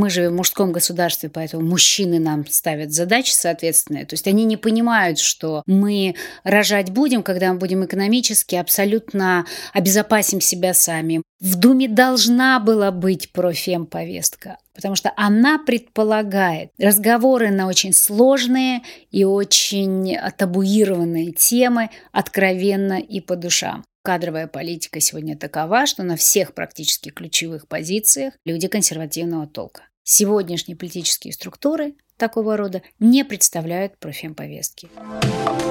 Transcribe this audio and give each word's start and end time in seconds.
Мы 0.00 0.08
живем 0.08 0.32
в 0.32 0.36
мужском 0.36 0.72
государстве, 0.72 1.28
поэтому 1.28 1.62
мужчины 1.62 2.18
нам 2.18 2.46
ставят 2.46 2.90
задачи 2.90 3.32
соответственные. 3.32 4.06
То 4.06 4.14
есть 4.14 4.26
они 4.26 4.46
не 4.46 4.56
понимают, 4.56 5.18
что 5.18 5.62
мы 5.66 6.14
рожать 6.42 6.88
будем, 6.88 7.22
когда 7.22 7.52
мы 7.52 7.58
будем 7.58 7.84
экономически 7.84 8.54
абсолютно 8.54 9.44
обезопасим 9.74 10.40
себя 10.40 10.72
сами. 10.72 11.20
В 11.38 11.56
Думе 11.56 11.86
должна 11.86 12.60
была 12.60 12.90
быть 12.92 13.30
профем-повестка, 13.32 14.56
потому 14.74 14.94
что 14.94 15.12
она 15.18 15.58
предполагает 15.58 16.70
разговоры 16.78 17.50
на 17.50 17.66
очень 17.66 17.92
сложные 17.92 18.80
и 19.10 19.24
очень 19.24 20.16
табуированные 20.38 21.32
темы, 21.32 21.90
откровенно 22.10 22.98
и 22.98 23.20
по 23.20 23.36
душам. 23.36 23.84
Кадровая 24.02 24.46
политика 24.46 24.98
сегодня 24.98 25.36
такова, 25.36 25.84
что 25.84 26.04
на 26.04 26.16
всех 26.16 26.54
практически 26.54 27.10
ключевых 27.10 27.68
позициях 27.68 28.32
люди 28.46 28.66
консервативного 28.66 29.46
толка. 29.46 29.82
Сегодняшние 30.12 30.76
политические 30.76 31.32
структуры 31.32 31.94
такого 32.16 32.56
рода 32.56 32.82
не 32.98 33.24
представляют 33.24 33.96
профемповестки. 33.98 34.88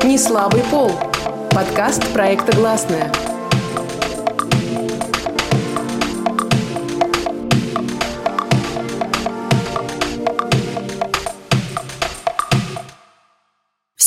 Не 0.05 0.17
слабый 0.17 0.63
пол. 0.71 0.89
Подкаст 1.51 2.07
проекта 2.13 2.55
«Гласная». 2.55 3.11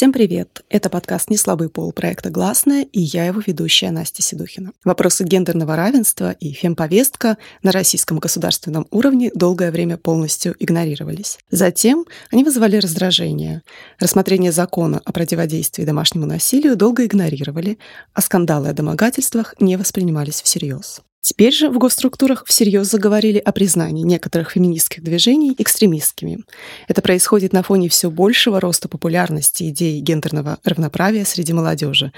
Всем 0.03 0.13
привет! 0.13 0.65
Это 0.69 0.91
подкаст 0.91 1.31
«Не 1.31 1.37
слабый 1.37 1.69
пол» 1.69 1.93
проекта 1.93 2.29
«Гласная» 2.29 2.83
и 2.83 3.01
я 3.01 3.25
его 3.27 3.41
ведущая 3.47 3.93
Настя 3.93 4.21
Седухина. 4.21 4.73
Вопросы 4.83 5.23
гендерного 5.23 5.77
равенства 5.77 6.33
и 6.33 6.51
фемповестка 6.51 7.39
на 7.63 7.71
российском 7.71 8.19
государственном 8.19 8.89
уровне 8.91 9.31
долгое 9.33 9.71
время 9.71 9.99
полностью 9.99 10.57
игнорировались. 10.59 11.39
Затем 11.53 12.05
они 12.33 12.43
вызывали 12.43 12.79
раздражение. 12.79 13.63
Рассмотрение 14.01 14.51
закона 14.51 15.01
о 15.05 15.13
противодействии 15.13 15.85
домашнему 15.85 16.27
насилию 16.27 16.75
долго 16.75 17.07
игнорировали, 17.07 17.79
а 18.13 18.23
скандалы 18.23 18.71
о 18.71 18.73
домогательствах 18.73 19.55
не 19.61 19.77
воспринимались 19.77 20.43
всерьез. 20.43 21.01
Теперь 21.23 21.53
же 21.53 21.71
в 21.71 21.79
госструктурах 21.79 22.45
всерьез 22.47 22.91
заговорили 22.91 23.39
о 23.39 23.53
признании 23.53 24.03
некоторых 24.03 24.51
феминистских 24.51 25.05
движений 25.05 25.55
экстремистскими. 25.57 26.41
Это 26.89 27.01
происходит 27.01 27.53
на 27.53 27.63
фоне 27.63 27.89
все 27.89 28.11
большего 28.11 28.61
роста 28.61 28.89
популярности 28.89 29.69
идеи 29.69 30.01
гендерного 30.01 30.59
равноправия 30.65 31.25
среди 31.25 31.53
молодежи. 31.53 32.13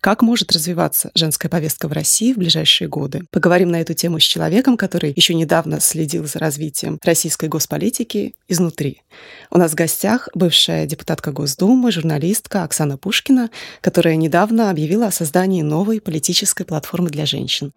Как 0.00 0.22
может 0.22 0.50
развиваться 0.52 1.10
женская 1.14 1.50
повестка 1.50 1.86
в 1.86 1.92
России 1.92 2.32
в 2.32 2.38
ближайшие 2.38 2.88
годы? 2.88 3.22
Поговорим 3.30 3.70
на 3.70 3.82
эту 3.82 3.92
тему 3.92 4.18
с 4.18 4.22
человеком, 4.22 4.78
который 4.78 5.12
еще 5.14 5.34
недавно 5.34 5.78
следил 5.78 6.26
за 6.26 6.38
развитием 6.38 6.98
российской 7.04 7.50
госполитики 7.50 8.34
изнутри. 8.48 9.02
У 9.50 9.58
нас 9.58 9.72
в 9.72 9.74
гостях 9.74 10.30
бывшая 10.34 10.86
депутатка 10.86 11.32
Госдумы, 11.32 11.92
журналистка 11.92 12.64
Оксана 12.64 12.96
Пушкина, 12.96 13.50
которая 13.82 14.16
недавно 14.16 14.70
объявила 14.70 15.08
о 15.08 15.12
создании 15.12 15.60
новой 15.60 16.00
политической 16.00 16.64
платформы 16.64 17.10
для 17.10 17.26
женщин. 17.26 17.72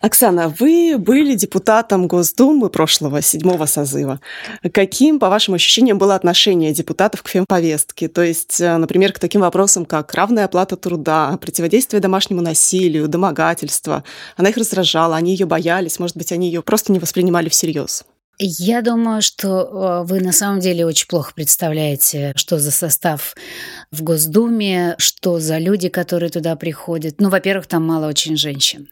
Оксана, 0.00 0.48
вы 0.58 0.96
были 0.96 1.34
депутатом 1.34 2.08
Госдумы 2.08 2.70
прошлого, 2.70 3.20
седьмого 3.20 3.66
созыва. 3.66 4.18
Каким, 4.72 5.18
по 5.18 5.28
вашим 5.28 5.52
ощущениям, 5.52 5.98
было 5.98 6.14
отношение 6.14 6.72
депутатов 6.72 7.22
к 7.22 7.28
фемповестке? 7.28 8.08
То 8.08 8.22
есть, 8.22 8.62
э, 8.62 8.78
например, 8.78 9.12
к 9.12 9.18
таким 9.18 9.42
вопросам, 9.42 9.84
как 9.84 10.14
равная 10.14 10.46
оплата 10.46 10.76
труда, 10.76 11.36
противодействие 11.38 12.00
домашнему 12.00 12.40
насилию, 12.40 13.08
домогательство. 13.08 14.02
Она 14.38 14.48
их 14.48 14.56
раздражала, 14.56 15.16
они 15.16 15.32
ее 15.32 15.44
боялись, 15.44 15.98
может 15.98 16.16
быть, 16.16 16.32
они 16.32 16.46
ее 16.46 16.62
просто 16.62 16.92
не 16.92 16.98
воспринимали 16.98 17.50
всерьез. 17.50 18.04
Я 18.38 18.80
думаю, 18.80 19.20
что 19.20 20.02
э, 20.02 20.06
вы 20.06 20.20
на 20.20 20.32
самом 20.32 20.60
деле 20.60 20.86
очень 20.86 21.08
плохо 21.08 21.32
представляете, 21.34 22.32
что 22.36 22.58
за 22.58 22.70
состав 22.70 23.34
в 23.90 24.02
Госдуме, 24.02 24.94
что 24.96 25.40
за 25.40 25.58
люди, 25.58 25.90
которые 25.90 26.30
туда 26.30 26.56
приходят. 26.56 27.20
Ну, 27.20 27.28
во-первых, 27.28 27.66
там 27.66 27.86
мало 27.86 28.06
очень 28.06 28.38
женщин. 28.38 28.88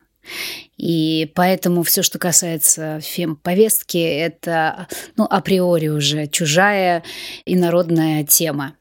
И 0.77 1.31
поэтому 1.35 1.83
все, 1.83 2.03
что 2.03 2.19
касается 2.19 3.01
фем-повестки, 3.01 3.99
это 3.99 4.87
ну, 5.17 5.25
априори 5.25 5.89
уже 5.89 6.27
чужая 6.29 7.03
и 7.45 7.57
народная 7.57 8.25
тема. 8.25 8.75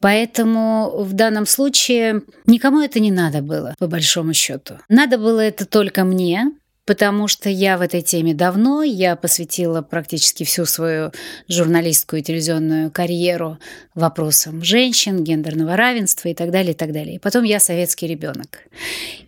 Поэтому 0.00 0.92
в 0.98 1.14
данном 1.14 1.46
случае 1.46 2.22
никому 2.46 2.80
это 2.80 3.00
не 3.00 3.10
надо 3.10 3.40
было, 3.40 3.74
по 3.78 3.86
большому 3.86 4.34
счету. 4.34 4.74
Надо 4.88 5.18
было 5.18 5.40
это 5.40 5.64
только 5.64 6.04
мне, 6.04 6.52
потому 6.88 7.28
что 7.28 7.50
я 7.50 7.76
в 7.76 7.82
этой 7.82 8.00
теме 8.00 8.32
давно, 8.32 8.82
я 8.82 9.14
посвятила 9.14 9.82
практически 9.82 10.44
всю 10.44 10.64
свою 10.64 11.12
журналистскую 11.46 12.20
и 12.20 12.22
телевизионную 12.22 12.90
карьеру 12.90 13.58
вопросам 13.94 14.64
женщин, 14.64 15.22
гендерного 15.22 15.76
равенства 15.76 16.28
и 16.28 16.34
так 16.34 16.50
далее, 16.50 16.72
и 16.72 16.74
так 16.74 16.92
далее. 16.92 17.16
И 17.16 17.18
потом 17.18 17.44
я 17.44 17.60
советский 17.60 18.06
ребенок. 18.06 18.60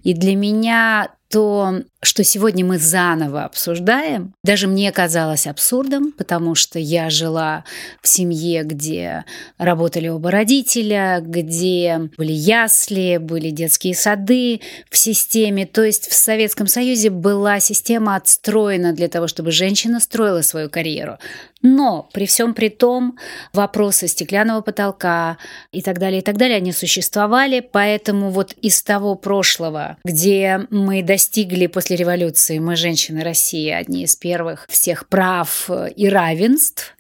И 0.03 0.15
для 0.15 0.37
меня 0.37 1.11
то, 1.31 1.83
что 2.03 2.25
сегодня 2.25 2.65
мы 2.65 2.79
заново 2.79 3.45
обсуждаем, 3.45 4.35
даже 4.43 4.67
мне 4.67 4.91
казалось 4.91 5.47
абсурдом, 5.47 6.11
потому 6.11 6.57
что 6.57 6.81
я 6.81 7.09
жила 7.09 7.65
в 8.03 8.09
семье, 8.09 8.65
где 8.65 9.25
работали 9.57 10.09
оба 10.09 10.33
родителя, 10.33 11.23
где 11.25 12.11
были 12.19 12.33
ясли, 12.33 13.19
были 13.19 13.51
детские 13.51 13.95
сады 13.95 14.61
в 14.91 14.97
системе. 14.97 15.67
То 15.67 15.85
есть 15.85 16.09
в 16.09 16.15
Советском 16.15 16.67
Союзе 16.67 17.11
была 17.11 17.61
система 17.61 18.17
отстроена 18.17 18.93
для 18.93 19.07
того, 19.09 19.29
чтобы 19.29 19.53
женщина 19.53 20.01
строила 20.01 20.43
свою 20.43 20.69
карьеру. 20.69 21.19
Но 21.63 22.09
при 22.13 22.27
всем 22.27 22.55
при 22.55 22.69
том 22.69 23.19
вопросы 23.53 24.09
стеклянного 24.09 24.63
потолка 24.63 25.37
и 25.73 25.83
так 25.83 25.99
далее, 25.99 26.21
и 26.21 26.23
так 26.23 26.37
далее, 26.37 26.57
они 26.57 26.73
существовали, 26.73 27.61
поэтому 27.61 28.31
вот 28.31 28.53
из 28.63 28.83
того 28.83 29.15
прошлого, 29.15 29.99
где 30.05 30.67
мы 30.71 31.03
достигли 31.03 31.67
после 31.67 31.97
революции, 31.97 32.59
мы, 32.59 32.77
женщины 32.77 33.23
России, 33.23 33.71
одни 33.71 34.05
из 34.05 34.17
первых 34.17 34.67
всех 34.69 35.09
прав 35.09 35.69
и 35.97 36.09
равенств, 36.09 36.97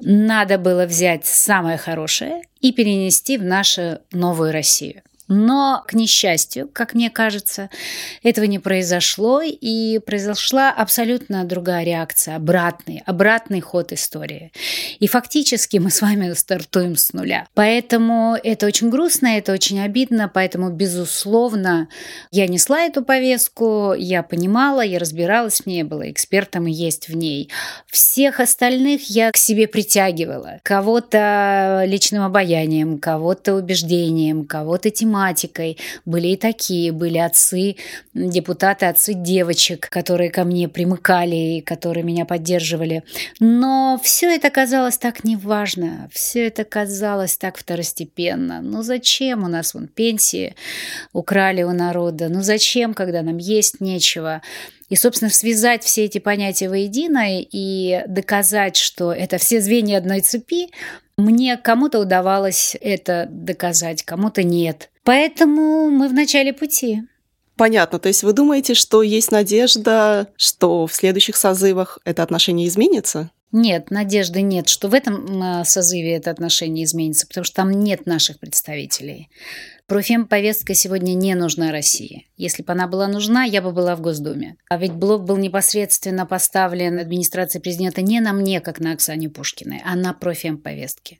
надо 0.00 0.58
было 0.58 0.86
взять 0.86 1.26
самое 1.26 1.78
хорошее 1.78 2.42
и 2.60 2.72
перенести 2.72 3.38
в 3.38 3.44
нашу 3.44 3.98
новую 4.12 4.52
Россию. 4.52 5.02
Но, 5.32 5.84
к 5.86 5.94
несчастью, 5.94 6.68
как 6.72 6.92
мне 6.92 7.08
кажется, 7.08 7.70
этого 8.24 8.46
не 8.46 8.58
произошло, 8.58 9.40
и 9.42 10.00
произошла 10.00 10.70
абсолютно 10.72 11.44
другая 11.44 11.84
реакция, 11.84 12.34
обратный, 12.34 13.04
обратный 13.06 13.60
ход 13.60 13.92
истории. 13.92 14.50
И 14.98 15.06
фактически 15.06 15.76
мы 15.76 15.90
с 15.90 16.02
вами 16.02 16.32
стартуем 16.32 16.96
с 16.96 17.12
нуля. 17.12 17.46
Поэтому 17.54 18.36
это 18.42 18.66
очень 18.66 18.90
грустно, 18.90 19.28
это 19.38 19.52
очень 19.52 19.78
обидно, 19.80 20.28
поэтому, 20.28 20.70
безусловно, 20.70 21.88
я 22.32 22.48
несла 22.48 22.80
эту 22.80 23.04
повестку, 23.04 23.94
я 23.96 24.24
понимала, 24.24 24.80
я 24.80 24.98
разбиралась 24.98 25.60
в 25.60 25.66
ней, 25.66 25.84
была 25.84 26.10
экспертом 26.10 26.66
и 26.66 26.72
есть 26.72 27.08
в 27.08 27.14
ней. 27.16 27.50
Всех 27.86 28.40
остальных 28.40 29.08
я 29.08 29.30
к 29.30 29.36
себе 29.36 29.68
притягивала. 29.68 30.58
Кого-то 30.64 31.84
личным 31.86 32.24
обаянием, 32.24 32.98
кого-то 32.98 33.54
убеждением, 33.54 34.44
кого-то 34.44 34.90
тематикой, 34.90 35.19
тематикой. 35.20 35.78
Были 36.04 36.28
и 36.28 36.36
такие, 36.36 36.92
были 36.92 37.18
отцы, 37.18 37.76
депутаты, 38.14 38.86
отцы 38.86 39.14
девочек, 39.14 39.88
которые 39.90 40.30
ко 40.30 40.44
мне 40.44 40.68
примыкали 40.68 41.58
и 41.58 41.60
которые 41.60 42.04
меня 42.04 42.24
поддерживали. 42.24 43.02
Но 43.40 44.00
все 44.02 44.34
это 44.34 44.50
казалось 44.50 44.98
так 44.98 45.24
неважно, 45.24 46.08
все 46.12 46.46
это 46.46 46.64
казалось 46.64 47.36
так 47.36 47.58
второстепенно. 47.58 48.60
Ну 48.62 48.82
зачем 48.82 49.44
у 49.44 49.48
нас 49.48 49.74
вон 49.74 49.88
пенсии 49.88 50.54
украли 51.12 51.62
у 51.62 51.72
народа? 51.72 52.28
Ну 52.28 52.42
зачем, 52.42 52.94
когда 52.94 53.22
нам 53.22 53.38
есть 53.38 53.80
нечего? 53.80 54.42
И, 54.90 54.96
собственно, 54.96 55.30
связать 55.30 55.84
все 55.84 56.06
эти 56.06 56.18
понятия 56.18 56.68
воедино 56.68 57.26
и 57.28 58.02
доказать, 58.08 58.76
что 58.76 59.12
это 59.12 59.38
все 59.38 59.60
звенья 59.60 59.98
одной 59.98 60.20
цепи, 60.20 60.70
мне 61.20 61.56
кому-то 61.56 62.00
удавалось 62.00 62.76
это 62.80 63.26
доказать, 63.30 64.02
кому-то 64.02 64.42
нет. 64.42 64.90
Поэтому 65.04 65.90
мы 65.90 66.08
в 66.08 66.12
начале 66.12 66.52
пути. 66.52 67.02
Понятно. 67.56 67.98
То 67.98 68.08
есть 68.08 68.22
вы 68.22 68.32
думаете, 68.32 68.74
что 68.74 69.02
есть 69.02 69.30
надежда, 69.30 70.28
что 70.36 70.86
в 70.86 70.94
следующих 70.94 71.36
созывах 71.36 71.98
это 72.04 72.22
отношение 72.22 72.66
изменится? 72.66 73.30
Нет, 73.52 73.90
надежды 73.90 74.42
нет, 74.42 74.68
что 74.68 74.88
в 74.88 74.94
этом 74.94 75.42
а, 75.42 75.64
созыве 75.64 76.14
это 76.14 76.30
отношение 76.30 76.84
изменится, 76.84 77.26
потому 77.26 77.44
что 77.44 77.56
там 77.56 77.70
нет 77.70 78.06
наших 78.06 78.38
представителей. 78.38 79.28
Профем-повестка 79.90 80.72
сегодня 80.74 81.14
не 81.14 81.34
нужна 81.34 81.72
России. 81.72 82.28
Если 82.36 82.62
бы 82.62 82.72
она 82.72 82.86
была 82.86 83.08
нужна, 83.08 83.42
я 83.42 83.60
бы 83.60 83.72
была 83.72 83.96
в 83.96 84.00
Госдуме. 84.00 84.54
А 84.68 84.78
ведь 84.78 84.92
блок 84.92 85.24
был 85.24 85.36
непосредственно 85.36 86.26
поставлен 86.26 87.00
администрацией 87.00 87.60
президента 87.60 88.00
не 88.00 88.20
на 88.20 88.32
мне, 88.32 88.60
как 88.60 88.78
на 88.78 88.92
Оксане 88.92 89.28
Пушкиной, 89.28 89.82
а 89.84 89.96
на 89.96 90.12
профем-повестке. 90.12 91.18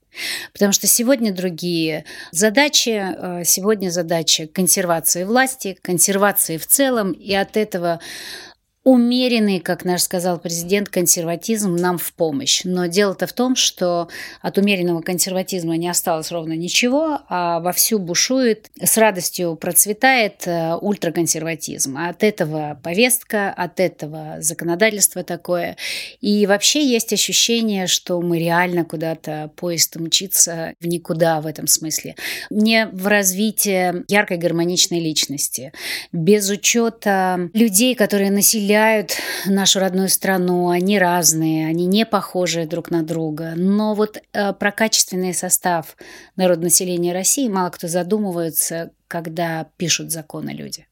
Потому 0.53 0.71
что 0.71 0.87
сегодня 0.87 1.35
другие 1.35 2.05
задачи. 2.31 2.91
А, 2.91 3.43
сегодня 3.43 3.91
задача 3.91 4.47
консервации 4.47 5.25
власти, 5.25 5.77
консервации 5.83 6.57
в 6.57 6.67
целом, 6.69 7.11
и 7.11 7.35
от 7.35 7.57
этого 7.57 7.99
умеренный, 8.83 9.61
как 9.61 9.85
наш 9.85 10.03
сказал 10.03 10.39
президент, 10.39 10.89
консерватизм 10.89 11.77
нам 11.77 11.99
в 11.99 12.13
помощь. 12.15 12.63
Но 12.65 12.87
дело-то 12.87 13.27
в 13.27 13.33
том, 13.33 13.55
что 13.55 14.09
от 14.41 14.57
умеренного 14.57 15.03
консерватизма 15.03 15.77
не 15.77 15.89
осталось 15.89 16.31
ровно 16.31 16.55
ничего, 16.55 17.21
а 17.29 17.61
вовсю 17.61 17.99
бушует, 17.99 18.71
с 18.83 18.97
радостью 18.97 19.57
процветает 19.57 20.47
э, 20.47 20.77
ультраконсерватизм. 20.81 21.99
От 21.99 22.25
этого 22.25 22.81
повестка, 22.83 23.51
от 23.51 23.81
этого 23.81 24.37
законодательство 24.39 25.23
такое. 25.25 25.77
И 26.23 26.47
вообще 26.47 26.83
есть 26.85 27.13
ощущение, 27.13 27.87
что 27.87 28.21
мы 28.23 28.39
реально 28.39 28.87
куда-то 28.87 29.51
поезд 29.57 29.97
мчится 29.97 30.73
в 30.81 30.87
никуда 30.87 31.43
в 31.43 31.47
этом 31.47 31.67
смысле. 31.67 32.15
Не 32.49 32.87
в 32.87 33.07
развитие 33.07 34.05
яркой 34.09 34.39
гармоничной 34.39 35.01
личности, 35.01 35.73
без 36.13 36.49
учета 36.49 37.51
людей, 37.53 37.95
которые 37.95 38.31
населяют 38.71 39.17
нашу 39.47 39.81
родную 39.81 40.09
страну, 40.09 40.69
они 40.69 40.99
разные, 40.99 41.67
они 41.67 41.87
не 41.87 42.07
похожи 42.07 42.67
друг 42.67 42.91
на 42.91 43.03
друга. 43.03 43.55
Но 43.57 43.95
вот 43.95 44.19
э, 44.33 44.53
про 44.53 44.71
качественный 44.71 45.35
состав 45.35 45.97
народонаселения 46.37 47.13
России 47.13 47.49
мало 47.49 47.71
кто 47.71 47.89
задумывается, 47.89 48.93
когда 49.09 49.67
пишут 49.77 50.13
законы 50.13 50.51
люди. 50.51 50.87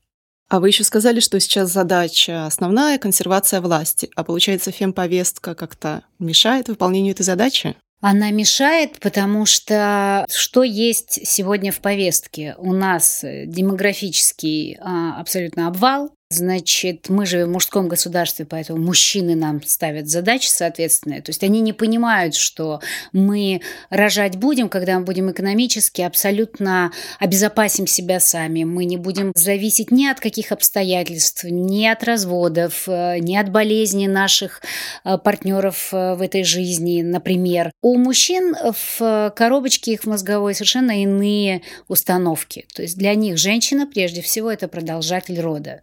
А 0.49 0.59
вы 0.59 0.69
еще 0.69 0.83
сказали, 0.83 1.21
что 1.21 1.39
сейчас 1.39 1.71
задача 1.71 2.47
основная– 2.47 2.99
консервация 2.99 3.61
власти. 3.61 4.11
А 4.17 4.25
получается, 4.25 4.73
фемповестка 4.73 5.55
как-то 5.55 6.03
мешает 6.19 6.69
выполнению 6.69 7.13
этой 7.13 7.23
задачи? 7.23 7.77
Она 8.01 8.31
мешает, 8.31 8.99
потому 8.99 9.45
что 9.45 10.25
что 10.29 10.63
есть 10.63 11.27
сегодня 11.27 11.71
в 11.71 11.79
повестке? 11.81 12.55
У 12.59 12.73
нас 12.73 13.21
демографический 13.23 14.79
а, 14.81 15.21
абсолютно 15.21 15.67
обвал, 15.67 16.13
Значит, 16.31 17.09
мы 17.09 17.25
живем 17.25 17.47
в 17.47 17.53
мужском 17.53 17.89
государстве, 17.89 18.45
поэтому 18.45 18.85
мужчины 18.85 19.35
нам 19.35 19.63
ставят 19.65 20.09
задачи 20.09 20.49
соответственные. 20.49 21.23
То 21.23 21.31
есть 21.31 21.43
они 21.43 21.63
не 21.63 21.73
понимают, 21.73 22.35
что 22.35 22.83
мы 23.15 23.63
рожать 23.89 24.37
будем, 24.37 24.69
когда 24.69 24.99
мы 24.99 25.07
будем 25.07 25.31
экономически 25.31 26.03
абсолютно 26.03 26.93
обезопасим 27.19 27.87
себя 27.87 28.21
сами. 28.21 28.65
Мы 28.65 28.85
не 28.85 28.99
будем 28.99 29.33
зависеть 29.35 29.91
ни 29.91 30.07
от 30.07 30.21
каких 30.21 30.53
обстоятельств, 30.53 31.45
ни 31.45 31.87
от 31.87 32.05
разводов, 32.05 32.87
э, 32.89 33.21
ни 33.21 33.35
от 33.35 33.51
болезни 33.51 34.07
наших 34.07 34.61
э, 35.07 35.17
партнеров 35.17 35.89
э, 35.93 36.15
в 36.15 36.21
этой 36.21 36.45
жизни, 36.45 37.01
например. 37.01 37.73
У 37.81 37.97
мужчин 37.97 38.55
в 38.55 39.33
коробочке 39.35 39.95
их 39.95 40.05
мозговой 40.05 40.55
совершенно 40.55 41.03
иные 41.03 41.63
установки. 41.89 42.67
То 42.75 42.83
есть 42.83 42.99
для 42.99 43.15
них 43.15 43.39
женщина, 43.39 43.87
прежде 43.87 44.21
всего, 44.21 44.53
это 44.53 44.69
продолжатель 44.69 45.41
рода. 45.41 45.81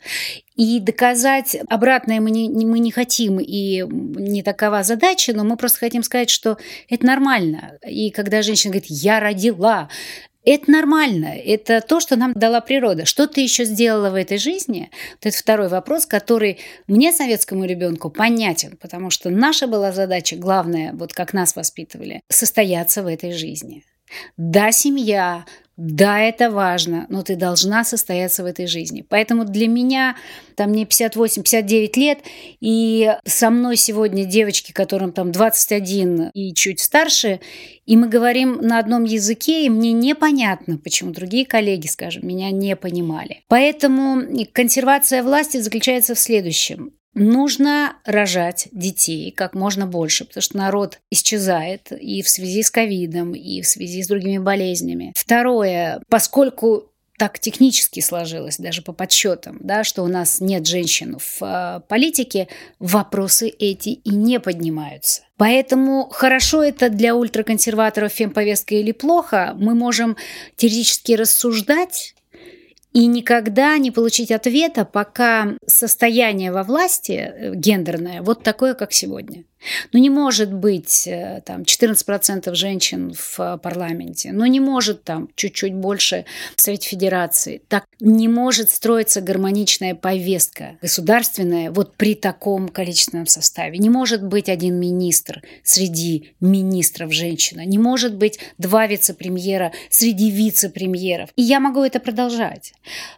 И 0.55 0.79
доказать 0.79 1.57
обратное 1.69 2.21
мы 2.21 2.31
не, 2.31 2.49
мы 2.65 2.79
не 2.79 2.91
хотим, 2.91 3.39
и 3.39 3.83
не 3.89 4.43
такова 4.43 4.83
задача, 4.83 5.33
но 5.33 5.43
мы 5.43 5.57
просто 5.57 5.79
хотим 5.79 6.03
сказать, 6.03 6.29
что 6.29 6.57
это 6.89 7.05
нормально. 7.05 7.77
И 7.87 8.11
когда 8.11 8.41
женщина 8.41 8.71
говорит 8.71 8.89
«я 8.89 9.19
родила», 9.19 9.89
это 10.45 10.69
нормально, 10.69 11.35
это 11.35 11.81
то, 11.81 11.99
что 11.99 12.15
нам 12.15 12.33
дала 12.33 12.61
природа. 12.61 13.05
Что 13.05 13.27
ты 13.27 13.41
еще 13.41 13.65
сделала 13.65 14.11
в 14.11 14.15
этой 14.15 14.37
жизни? 14.37 14.91
Вот 15.13 15.25
это 15.25 15.37
второй 15.37 15.69
вопрос, 15.69 16.05
который 16.05 16.59
мне, 16.88 17.11
советскому 17.11 17.65
ребенку, 17.65 18.11
понятен, 18.11 18.77
потому 18.77 19.09
что 19.09 19.31
наша 19.31 19.65
была 19.65 19.91
задача, 19.91 20.35
главная, 20.35 20.93
вот 20.93 21.13
как 21.13 21.33
нас 21.33 21.55
воспитывали, 21.55 22.21
состояться 22.29 23.01
в 23.01 23.07
этой 23.07 23.31
жизни. 23.31 23.83
Да, 24.38 24.71
семья, 24.71 25.45
да, 25.77 26.22
это 26.22 26.50
важно, 26.50 27.06
но 27.10 27.22
ты 27.22 27.36
должна 27.36 27.83
состояться 27.83 28.44
в 28.44 28.45
этой 28.45 28.66
жизни. 28.66 29.06
Поэтому 29.07 29.44
для 29.44 29.68
меня, 29.68 30.16
там 30.56 30.69
мне 30.69 30.86
58-59 30.86 32.00
лет, 32.00 32.19
и 32.62 33.13
со 33.25 33.50
мной 33.50 33.75
сегодня 33.75 34.24
девочки, 34.24 34.72
которым 34.72 35.12
там 35.12 35.33
21 35.33 36.30
и 36.33 36.54
чуть 36.54 36.80
старше, 36.80 37.42
и 37.86 37.98
мы 37.98 38.07
говорим 38.07 38.60
на 38.62 38.80
одном 38.80 39.04
языке, 39.04 39.66
и 39.66 39.69
мне 39.69 39.92
непонятно, 39.92 40.77
почему 40.77 41.12
другие 41.12 41.45
коллеги, 41.45 41.88
скажем, 41.88 42.25
меня 42.25 42.51
не 42.51 42.77
понимали. 42.77 43.44
Поэтому 43.50 44.22
консервация 44.54 45.24
власти 45.24 45.57
заключается 45.57 46.16
в 46.16 46.19
следующем. 46.19 46.94
Нужно 47.15 47.95
рожать 48.03 48.67
детей 48.71 49.31
как 49.31 49.56
можно 49.56 49.88
больше, 49.88 50.25
потому 50.25 50.41
что 50.41 50.57
народ 50.57 51.00
исчезает 51.09 51.91
и 51.91 52.21
в 52.21 52.29
связи 52.29 52.62
с 52.62 52.69
ковидом, 52.69 53.33
и 53.33 53.62
в 53.62 53.67
связи 53.67 54.03
с 54.03 54.07
другими 54.07 54.38
болезнями. 54.38 55.13
Второе, 55.15 56.01
поскольку 56.09 56.91
так 57.17 57.39
технически 57.39 58.01
сложилось, 58.01 58.57
даже 58.57 58.81
по 58.81 58.91
подсчетам, 58.91 59.57
да, 59.62 59.83
что 59.83 60.03
у 60.03 60.07
нас 60.07 60.41
нет 60.41 60.67
женщин 60.67 61.17
в 61.17 61.41
э, 61.41 61.81
политике, 61.88 62.47
вопросы 62.79 63.47
эти 63.47 63.89
и 63.89 64.09
не 64.09 64.39
поднимаются. 64.39 65.21
Поэтому 65.38 66.09
хорошо 66.09 66.63
это 66.63 66.89
для 66.89 67.15
ультраконсерваторов 67.15 68.12
фемповестка 68.12 68.75
или 68.75 68.91
плохо, 68.91 69.53
мы 69.57 69.75
можем 69.75 70.17
теоретически 70.57 71.13
рассуждать, 71.13 72.14
и 72.95 73.07
никогда 73.07 73.77
не 73.77 73.92
получить 73.92 74.31
ответа, 74.31 74.86
пока 74.86 75.57
состояние 75.68 76.53
во 76.53 76.63
власти 76.63 77.12
э, 77.12 77.53
гендерное 77.53 78.21
вот 78.21 78.42
такое, 78.42 78.74
как 78.74 78.94
сегодня. 78.94 79.44
Ну, 79.91 80.00
не 80.00 80.09
может 80.09 80.53
быть 80.53 81.07
э, 81.07 81.41
там 81.45 81.62
14% 81.62 82.53
женщин 82.53 83.13
в 83.13 83.39
э, 83.39 83.57
парламенте, 83.57 84.31
ну, 84.31 84.45
не 84.45 84.59
может 84.59 85.03
там 85.03 85.29
чуть-чуть 85.35 85.73
больше 85.73 86.25
в 86.56 86.62
Совете 86.62 86.89
Федерации. 86.89 87.62
Так 87.67 87.85
не 88.00 88.27
может 88.27 88.69
строиться 88.69 89.21
гармоничная 89.21 89.95
повестка 89.95 90.77
государственная 90.81 91.71
вот 91.71 91.95
при 91.95 92.15
таком 92.15 92.69
количественном 92.69 93.27
составе. 93.27 93.77
Не 93.77 93.89
может 93.89 94.23
быть 94.23 94.50
один 94.50 94.75
министр 94.75 95.41
среди 95.63 96.35
министров 96.39 97.13
женщина. 97.13 97.65
Не 97.65 97.77
может 97.77 98.15
быть 98.15 98.39
два 98.57 98.88
вице-премьера 98.88 99.71
среди 99.89 100.29
вице-премьеров. 100.29 101.29
И 101.35 101.41
я 101.41 101.59
могу 101.59 101.83
это 101.83 102.00
продолжать. 102.00 102.73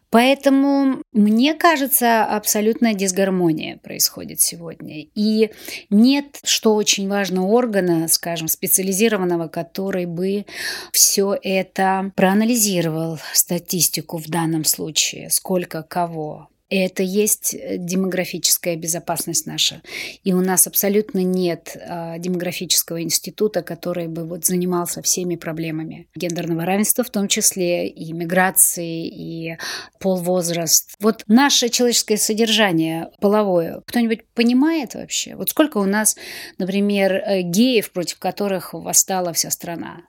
Поэтому, 0.10 1.02
мне 1.12 1.54
кажется, 1.54 2.24
абсолютная 2.24 2.94
дисгармония 2.94 3.78
происходит 3.78 4.40
сегодня. 4.40 5.06
И 5.16 5.52
нет, 5.90 6.40
что 6.44 6.76
очень 6.76 7.10
важно, 7.10 7.46
органа, 7.48 8.08
скажем, 8.08 8.48
специализированного, 8.48 9.48
который 9.50 10.06
бы 10.06 10.46
все 10.92 11.38
это 11.42 12.12
проанализировал, 12.16 13.20
статистику 13.34 14.18
в 14.18 14.28
данном 14.28 14.64
случае, 14.64 15.30
сколько 15.30 15.84
кого, 15.84 16.50
это 16.70 17.04
есть 17.04 17.54
э, 17.54 17.78
демографическая 17.78 18.76
безопасность 18.76 19.46
наша. 19.46 19.82
И 20.24 20.34
у 20.34 20.42
нас 20.42 20.68
абсолютно 20.68 21.20
нет 21.20 21.76
э, 21.76 22.16
демографического 22.20 23.02
института, 23.02 23.62
который 23.62 24.08
бы 24.08 24.26
вот 24.26 24.46
занимался 24.46 25.02
всеми 25.02 25.36
проблемами 25.36 26.08
гендерного 26.16 26.66
равенства, 26.66 27.04
в 27.04 27.10
том 27.10 27.28
числе 27.28 27.88
и 27.88 28.12
миграции, 28.12 29.08
и 29.08 29.58
полвозраст. 30.00 30.96
Вот 31.00 31.24
наше 31.28 31.70
человеческое 31.70 32.18
содержание 32.18 33.10
половое, 33.22 33.82
кто-нибудь 33.88 34.26
понимает 34.34 34.96
вообще? 34.96 35.36
Вот 35.36 35.50
сколько 35.50 35.78
у 35.78 35.86
нас, 35.86 36.18
например, 36.58 37.14
э, 37.14 37.42
геев, 37.42 37.92
против 37.92 38.20
которых 38.20 38.74
восстала 38.74 39.32
вся 39.32 39.52
страна? 39.52 40.02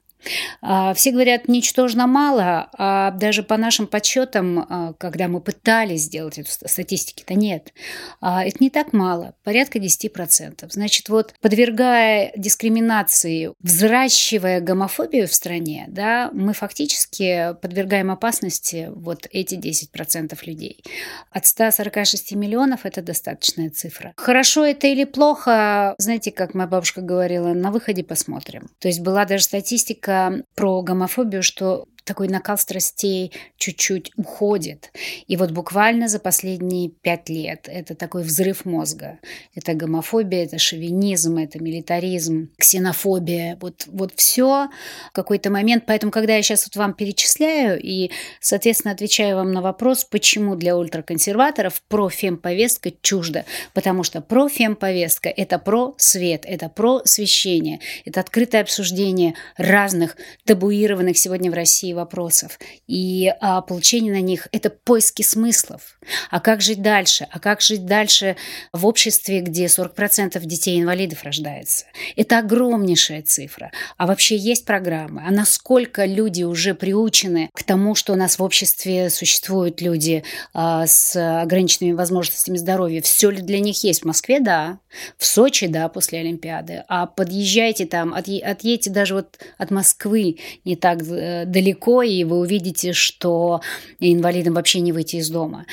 А, 0.60 0.94
все 0.94 1.12
говорят, 1.12 1.48
ничтожно 1.48 2.06
мало, 2.06 2.68
а 2.76 3.10
даже 3.12 3.42
по 3.42 3.56
нашим 3.56 3.86
подсчетам, 3.86 4.58
а, 4.58 4.92
когда 4.98 5.28
мы 5.28 5.40
пытались 5.40 6.02
сделать 6.02 6.38
эту 6.38 6.50
статистику, 6.50 7.22
то 7.26 7.34
нет. 7.34 7.72
А, 8.20 8.44
это 8.44 8.56
не 8.60 8.70
так 8.70 8.92
мало, 8.92 9.34
порядка 9.44 9.78
10%. 9.78 10.66
Значит, 10.70 11.08
вот 11.08 11.34
подвергая 11.40 12.32
дискриминации, 12.36 13.52
взращивая 13.60 14.60
гомофобию 14.60 15.28
в 15.28 15.34
стране, 15.34 15.86
да, 15.88 16.30
мы 16.32 16.52
фактически 16.52 17.54
подвергаем 17.60 18.10
опасности 18.10 18.90
вот 18.94 19.26
эти 19.30 19.54
10% 19.54 20.36
людей. 20.44 20.82
От 21.30 21.46
146 21.46 22.32
миллионов 22.32 22.84
это 22.84 23.02
достаточная 23.02 23.70
цифра. 23.70 24.12
Хорошо 24.16 24.64
это 24.64 24.86
или 24.86 25.04
плохо, 25.04 25.94
знаете, 25.98 26.32
как 26.32 26.54
моя 26.54 26.68
бабушка 26.68 27.00
говорила, 27.00 27.52
на 27.52 27.70
выходе 27.70 28.02
посмотрим. 28.02 28.70
То 28.78 28.88
есть 28.88 29.00
была 29.00 29.24
даже 29.24 29.44
статистика, 29.44 30.07
про 30.54 30.82
гомофобию, 30.82 31.42
что 31.42 31.86
такой 32.08 32.28
накал 32.28 32.58
страстей 32.58 33.32
чуть-чуть 33.58 34.12
уходит. 34.16 34.90
И 35.26 35.36
вот 35.36 35.50
буквально 35.50 36.08
за 36.08 36.18
последние 36.18 36.88
пять 36.88 37.28
лет 37.28 37.68
это 37.68 37.94
такой 37.94 38.22
взрыв 38.22 38.64
мозга. 38.64 39.18
Это 39.54 39.74
гомофобия, 39.74 40.44
это 40.44 40.58
шовинизм, 40.58 41.36
это 41.36 41.62
милитаризм, 41.62 42.50
ксенофобия. 42.58 43.58
Вот, 43.60 43.84
вот 43.86 44.12
все 44.16 44.68
в 45.08 45.12
какой-то 45.12 45.50
момент. 45.50 45.84
Поэтому, 45.86 46.10
когда 46.10 46.34
я 46.34 46.42
сейчас 46.42 46.66
вот 46.66 46.76
вам 46.76 46.94
перечисляю 46.94 47.78
и, 47.80 48.10
соответственно, 48.40 48.94
отвечаю 48.94 49.36
вам 49.36 49.52
на 49.52 49.60
вопрос, 49.60 50.04
почему 50.04 50.56
для 50.56 50.76
ультраконсерваторов 50.76 51.82
профемповестка 51.88 52.90
чужда. 53.02 53.44
Потому 53.74 54.02
что 54.02 54.22
профемповестка– 54.22 55.28
это 55.36 55.58
про 55.58 55.94
свет, 55.98 56.44
это 56.46 56.70
про 56.70 57.02
освещение, 57.04 57.80
это 58.06 58.20
открытое 58.20 58.62
обсуждение 58.62 59.34
разных 59.58 60.16
табуированных 60.46 61.18
сегодня 61.18 61.50
в 61.50 61.54
России 61.54 61.92
вопросов. 61.98 62.58
И 62.86 63.32
а, 63.40 63.60
получение 63.60 64.12
на 64.12 64.20
них– 64.20 64.48
это 64.52 64.70
поиски 64.70 65.22
смыслов. 65.22 65.98
А 66.30 66.40
как 66.40 66.60
жить 66.60 66.80
дальше? 66.80 67.26
А 67.30 67.38
как 67.38 67.60
жить 67.60 67.84
дальше 67.84 68.36
в 68.72 68.86
обществе, 68.86 69.40
где 69.40 69.66
40% 69.66 70.40
детей-инвалидов 70.40 71.22
рождается? 71.24 71.86
Это 72.16 72.38
огромнейшая 72.38 73.22
цифра. 73.22 73.70
А 73.96 74.06
вообще 74.06 74.36
есть 74.36 74.64
программы? 74.64 75.22
А 75.26 75.30
насколько 75.30 76.04
люди 76.04 76.42
уже 76.42 76.74
приучены 76.74 77.50
к 77.52 77.62
тому, 77.62 77.94
что 77.94 78.12
у 78.12 78.16
нас 78.16 78.38
в 78.38 78.42
обществе 78.42 79.10
существуют 79.10 79.80
люди 79.80 80.24
а, 80.54 80.86
с 80.86 81.16
ограниченными 81.42 81.92
возможностями 81.92 82.56
здоровья? 82.56 83.02
Все 83.02 83.30
ли 83.30 83.42
для 83.42 83.60
них 83.60 83.82
есть? 83.84 84.02
В 84.02 84.06
Москве– 84.06 84.40
да. 84.40 84.78
В 85.16 85.26
Сочи– 85.26 85.66
да, 85.68 85.88
после 85.88 86.20
Олимпиады. 86.20 86.84
А 86.88 87.06
подъезжайте 87.06 87.86
там, 87.86 88.14
отъедьте 88.14 88.90
даже 88.90 89.14
вот 89.14 89.38
от 89.58 89.70
Москвы 89.70 90.38
не 90.64 90.76
так 90.76 91.02
э, 91.02 91.44
далеко, 91.88 92.02
и 92.02 92.24
вы 92.24 92.38
увидите, 92.38 92.92
что 92.92 93.60
инвалидам 94.00 94.54
вообще 94.54 94.80
не 94.80 94.92
выйти 94.92 95.16
из 95.16 95.30
дома. 95.30 95.66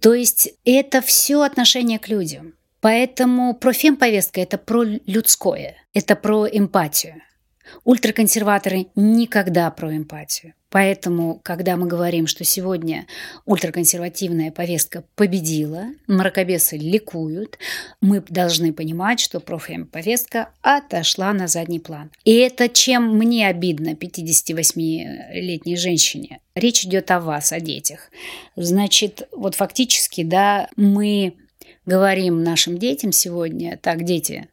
То 0.00 0.14
есть 0.14 0.50
это 0.64 1.00
все 1.00 1.42
отношение 1.42 1.98
к 1.98 2.08
людям. 2.08 2.54
Поэтому 2.80 3.54
про 3.54 3.72
фемповестка– 3.72 4.40
это 4.42 4.56
про 4.56 4.84
людское, 4.84 5.76
это 5.94 6.14
про 6.14 6.46
эмпатию. 6.46 7.22
Ультраконсерваторы 7.84 8.86
никогда 8.94 9.70
про 9.70 9.96
эмпатию. 9.96 10.54
Поэтому, 10.70 11.40
когда 11.42 11.76
мы 11.76 11.86
говорим, 11.86 12.26
что 12.26 12.44
сегодня 12.44 13.06
ультраконсервативная 13.46 14.50
повестка 14.50 15.02
победила, 15.14 15.86
мракобесы 16.06 16.76
ликуют, 16.76 17.58
мы 18.02 18.22
должны 18.28 18.74
понимать, 18.74 19.18
что 19.18 19.40
профем-повестка 19.40 20.50
отошла 20.60 21.32
на 21.32 21.46
задний 21.46 21.80
план. 21.80 22.10
И 22.24 22.34
это 22.34 22.68
чем 22.68 23.16
мне 23.16 23.48
обидно, 23.48 23.94
58-летней 23.94 25.76
женщине. 25.76 26.40
Речь 26.54 26.84
идет 26.84 27.10
о 27.10 27.20
вас, 27.20 27.52
о 27.52 27.60
детях. 27.60 28.10
Значит, 28.54 29.26
вот 29.32 29.54
фактически, 29.54 30.22
да, 30.22 30.68
мы 30.76 31.34
говорим 31.86 32.42
нашим 32.42 32.76
детям 32.76 33.12
сегодня, 33.12 33.78
так, 33.80 34.04
дети, 34.04 34.48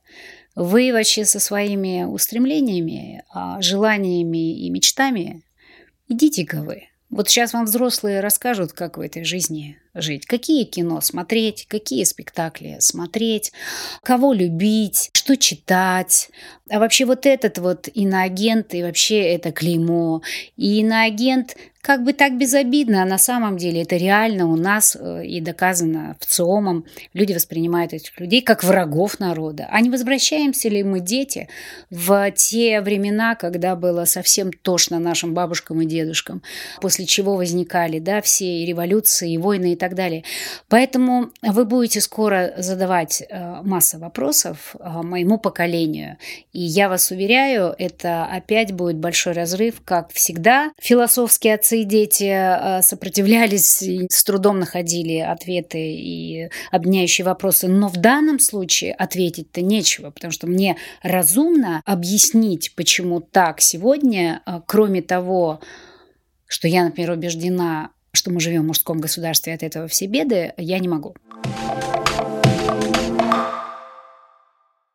вы 0.56 0.94
вообще 0.94 1.26
со 1.26 1.42
своими 1.42 2.04
устремлениями, 2.04 3.24
а, 3.34 3.62
желаниями 3.62 4.58
и 4.58 4.70
мечтами 4.70 5.42
идите-ка 6.08 6.62
вы. 6.62 6.90
Вот 7.12 7.30
сейчас 7.30 7.54
вам 7.54 7.66
взрослые 7.66 8.20
расскажут, 8.20 8.74
как 8.74 8.98
в 8.98 9.02
этой 9.02 9.24
жизни 9.24 9.78
жить. 9.94 10.26
Какие 10.26 10.66
кино 10.66 11.02
смотреть, 11.02 11.68
какие 11.68 12.04
спектакли 12.04 12.78
смотреть, 12.80 13.54
кого 14.02 14.34
любить, 14.34 15.12
что 15.14 15.38
читать. 15.38 16.30
А 16.70 16.80
вообще 16.80 17.06
вот 17.06 17.26
этот 17.26 17.60
вот 17.60 17.88
иноагент 17.94 18.74
и 18.74 18.82
вообще 18.82 19.22
это 19.22 19.52
клеймо. 19.52 20.24
И 20.58 20.80
иноагент 20.80 21.56
как 21.86 22.04
бы 22.04 22.14
так 22.14 22.36
безобидно, 22.36 23.04
а 23.04 23.06
на 23.06 23.20
самом 23.20 23.58
деле 23.58 23.84
это 23.84 23.96
реально 23.96 24.48
у 24.48 24.56
нас 24.56 24.98
э, 25.00 25.24
и 25.24 25.40
доказано 25.40 26.18
в 26.20 26.26
ЦИОМом. 26.26 26.86
Люди 27.14 27.34
воспринимают 27.34 27.94
этих 27.94 28.20
людей 28.20 28.42
как 28.42 28.64
врагов 28.64 29.20
народа. 29.20 29.68
А 29.70 29.80
не 29.82 29.92
возвращаемся 29.92 30.68
ли 30.68 30.82
мы, 30.82 31.00
дети, 31.00 31.48
в 31.92 32.32
те 32.32 32.82
времена, 32.82 33.36
когда 33.36 33.76
было 33.76 34.06
совсем 34.06 34.52
тошно 34.52 34.98
нашим 34.98 35.36
бабушкам 35.36 35.80
и 35.80 35.86
дедушкам, 35.86 36.42
после 36.82 37.06
чего 37.06 37.36
возникали 37.36 38.00
да, 38.00 38.20
все 38.24 38.64
и 38.64 38.66
революции, 38.66 39.34
и 39.34 39.38
войны 39.38 39.74
и 39.74 39.76
так 39.76 39.94
далее. 39.94 40.24
Поэтому 40.68 41.30
вы 41.44 41.66
будете 41.66 42.02
скоро 42.02 42.56
задавать 42.58 43.22
э, 43.22 43.62
массу 43.62 44.00
вопросов 44.00 44.76
э, 44.80 44.90
моему 45.04 45.38
поколению. 45.38 46.18
И 46.52 46.62
я 46.62 46.90
вас 46.90 47.12
уверяю, 47.12 47.76
это 47.78 48.26
опять 48.26 48.72
будет 48.72 48.96
большой 48.98 49.34
разрыв, 49.34 49.84
как 49.86 50.12
всегда. 50.14 50.72
Философские 50.82 51.54
и 51.82 51.84
дети 51.84 52.24
э, 52.26 52.82
сопротивлялись 52.82 53.82
и 53.82 54.08
с 54.10 54.24
трудом 54.24 54.60
находили 54.60 55.18
ответы 55.20 55.80
и 55.80 56.50
объединяющие 56.72 57.26
вопросы. 57.26 57.68
Но 57.68 57.88
в 57.88 57.98
данном 57.98 58.40
случае 58.40 58.94
ответить-то 58.94 59.62
нечего, 59.62 60.10
потому 60.10 60.32
что 60.32 60.48
мне 60.48 60.78
разумно 61.02 61.82
объяснить, 61.86 62.74
почему 62.76 63.22
так 63.22 63.62
сегодня, 63.62 64.42
э, 64.46 64.62
кроме 64.66 65.02
того, 65.02 65.60
что 66.48 66.68
я, 66.68 66.84
например, 66.84 67.12
убеждена, 67.12 67.90
что 68.12 68.32
мы 68.32 68.40
живем 68.40 68.64
в 68.64 68.68
мужском 68.68 69.00
государстве, 69.00 69.54
от 69.54 69.64
этого 69.64 69.88
все 69.88 70.08
беды, 70.08 70.54
я 70.58 70.80
не 70.80 70.88
могу. 70.88 71.16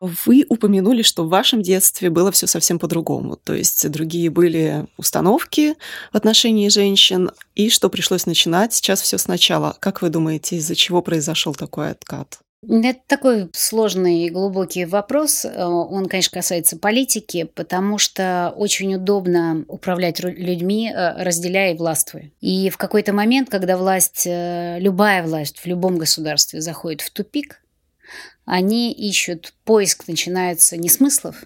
Вы 0.00 0.46
упомянули, 0.48 1.02
что 1.02 1.24
в 1.24 1.28
вашем 1.28 1.60
детстве 1.60 2.08
было 2.08 2.32
все 2.32 2.46
совсем 2.46 2.78
по-другому. 2.78 3.36
То 3.36 3.54
есть 3.54 3.88
другие 3.90 4.30
были 4.30 4.86
установки 4.96 5.74
в 6.12 6.16
отношении 6.16 6.68
женщин, 6.70 7.30
и 7.54 7.68
что 7.68 7.90
пришлось 7.90 8.24
начинать 8.24 8.72
сейчас 8.72 9.02
все 9.02 9.18
сначала. 9.18 9.76
Как 9.78 10.00
вы 10.00 10.08
думаете, 10.08 10.56
из-за 10.56 10.74
чего 10.74 11.02
произошел 11.02 11.54
такой 11.54 11.90
откат? 11.90 12.40
Это 12.68 13.00
такой 13.06 13.48
сложный 13.54 14.24
и 14.24 14.30
глубокий 14.30 14.84
вопрос. 14.84 15.46
Он, 15.46 16.06
конечно, 16.06 16.38
касается 16.38 16.76
политики, 16.76 17.44
потому 17.54 17.96
что 17.96 18.52
очень 18.54 18.94
удобно 18.94 19.64
управлять 19.66 20.20
людьми, 20.20 20.92
э, 20.94 21.22
разделяя 21.22 21.72
и 21.72 21.76
властвуя. 21.76 22.30
И 22.42 22.68
в 22.68 22.76
какой-то 22.76 23.14
момент, 23.14 23.48
когда 23.48 23.78
власть, 23.78 24.26
э, 24.26 24.78
любая 24.78 25.22
власть 25.22 25.58
в 25.58 25.66
любом 25.66 25.96
государстве 25.96 26.60
заходит 26.60 27.00
в 27.00 27.10
тупик, 27.10 27.62
они 28.52 28.92
ищут, 28.92 29.54
поиск 29.64 30.08
начинается 30.08 30.76
не 30.76 30.88
смыслов, 30.88 31.44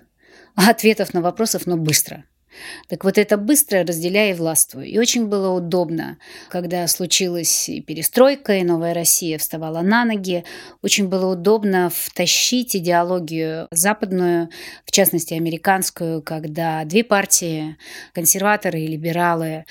а 0.55 0.71
ответов 0.71 1.13
на 1.13 1.21
вопросов, 1.21 1.67
но 1.67 1.77
быстро– 1.77 2.25
так 2.89 3.05
вот 3.05 3.19
это 3.19 3.37
быстро 3.37 3.85
разделяя 3.85 4.31
и 4.31 4.35
властвуя. 4.35 4.85
И 4.85 4.99
очень 4.99 5.27
было 5.27 5.51
удобно, 5.51 6.19
когда 6.49 6.87
случилась 6.87 7.69
и 7.69 7.81
перестройка, 7.81 8.55
и 8.55 8.65
новая 8.65 8.95
Россия 8.95 9.39
вставала 9.39 9.83
на 9.83 10.05
ноги. 10.05 10.45
Очень 10.83 11.09
было 11.09 11.33
удобно 11.33 11.91
втащить 11.95 12.77
идеологию 12.77 13.69
западную, 13.71 14.49
в 14.85 14.91
частности 14.91 15.35
американскую, 15.35 16.23
когда 16.23 16.85
две 16.85 17.05
партии, 17.05 17.77
консерваторы 18.13 18.81
и 18.81 18.87
либералы, 18.87 19.65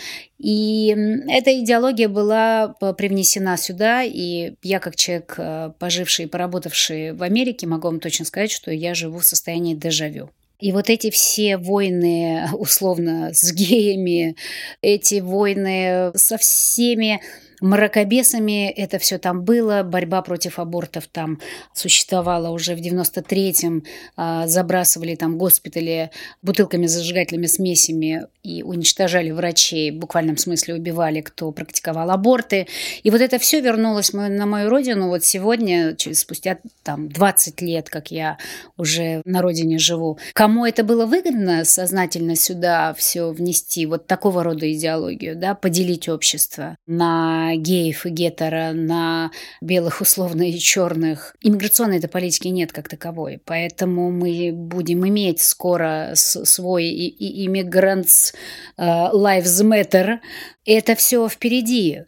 и 0.44 0.90
эта 1.30 1.58
идеология 1.58 2.10
была 2.10 2.76
привнесена 2.98 3.56
сюда, 3.56 4.04
и 4.04 4.56
я 4.62 4.80
как 4.80 4.98
человек, 4.98 5.36
э, 5.38 5.72
поживший 5.80 6.26
и 6.26 6.28
поработавший 6.28 7.14
в 7.14 7.24
Америке, 7.24 7.66
могу 7.66 7.88
вам 7.88 8.02
точно 8.02 8.26
сказать, 8.26 8.52
что 8.52 8.70
я 8.70 8.94
живу 8.94 9.20
в 9.20 9.26
состоянии 9.26 9.74
дежавю. 9.74 10.32
И 10.64 10.72
вот 10.72 10.90
эти 10.90 11.10
все 11.10 11.58
войны, 11.58 12.48
условно, 12.54 13.34
с 13.34 13.52
геями, 13.52 14.38
эти 14.82 15.20
войны 15.20 16.14
со 16.16 16.38
всеми 16.38 17.22
мракобесами 17.64 18.70
это 18.70 19.00
все 19.00 19.18
там 19.18 19.44
было, 19.44 19.84
борьба 19.84 20.22
против 20.22 20.60
абортов 20.60 21.08
там 21.08 21.40
существовала 21.74 22.50
уже 22.50 22.76
в 22.76 22.80
93-м, 22.80 23.84
а, 24.18 24.48
забрасывали 24.48 25.16
там 25.16 25.38
госпитали 25.38 26.12
бутылками 26.42 26.88
зажигательными 26.88 27.48
смесями 27.48 28.28
и 28.44 28.64
уничтожали 28.64 29.32
врачей, 29.32 29.92
в 29.92 29.96
буквальном 29.96 30.36
смысле 30.36 30.76
убивали, 30.76 31.22
кто 31.22 31.52
практиковал 31.52 32.12
аборты. 32.12 32.68
И 33.02 33.10
вот 33.10 33.22
это 33.22 33.40
все 33.40 33.62
вернулось 33.62 34.12
на 34.12 34.46
мою 34.46 34.70
родину 34.70 35.08
вот 35.08 35.24
сегодня, 35.24 35.96
через, 35.96 36.20
спустя 36.20 36.58
там 36.84 37.08
20 37.08 37.62
лет, 37.62 37.90
как 37.90 38.12
я 38.12 38.38
уже 38.76 39.22
на 39.24 39.42
родине 39.42 39.78
живу. 39.78 40.20
Кому 40.34 40.66
это 40.66 40.84
было 40.84 41.06
выгодно 41.06 41.64
сознательно 41.64 42.36
сюда 42.36 42.94
все 42.96 43.32
внести, 43.32 43.86
вот 43.86 44.06
такого 44.06 44.44
рода 44.44 44.70
идеологию, 44.72 45.38
да, 45.38 45.56
поделить 45.56 46.10
общество 46.10 46.76
на 46.86 47.53
геев 47.56 48.06
и 48.06 48.10
гетеро, 48.10 48.72
на 48.74 49.32
белых 49.62 50.02
условно 50.02 50.50
и 50.50 50.58
черных. 50.58 51.36
Иммиграционной 51.42 51.98
этой 51.98 52.10
политики 52.10 52.48
нет 52.48 52.72
как 52.72 52.90
таковой, 52.90 53.42
поэтому 53.44 54.12
мы 54.12 54.52
будем 54.54 55.08
иметь 55.08 55.42
скоро 55.42 56.12
свой 56.16 56.86
иммигрантс 56.86 58.34
э, 58.78 58.84
Lives 58.84 59.64
Matter. 59.64 60.20
Это 60.66 60.96
все 60.96 61.28
впереди. 61.28 62.04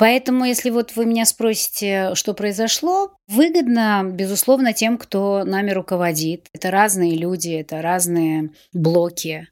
Поэтому, 0.00 0.46
если 0.46 0.70
вот 0.70 0.96
вы 0.96 1.04
меня 1.04 1.26
спросите, 1.26 2.14
что 2.14 2.32
произошло, 2.32 3.10
выгодно, 3.28 4.02
безусловно, 4.02 4.72
тем, 4.72 4.96
кто 4.96 5.44
нами 5.44 5.72
руководит. 5.72 6.46
Это 6.54 6.70
разные 6.70 7.16
люди, 7.16 7.50
это 7.50 7.82
разные 7.82 8.48
блоки. 8.72 9.48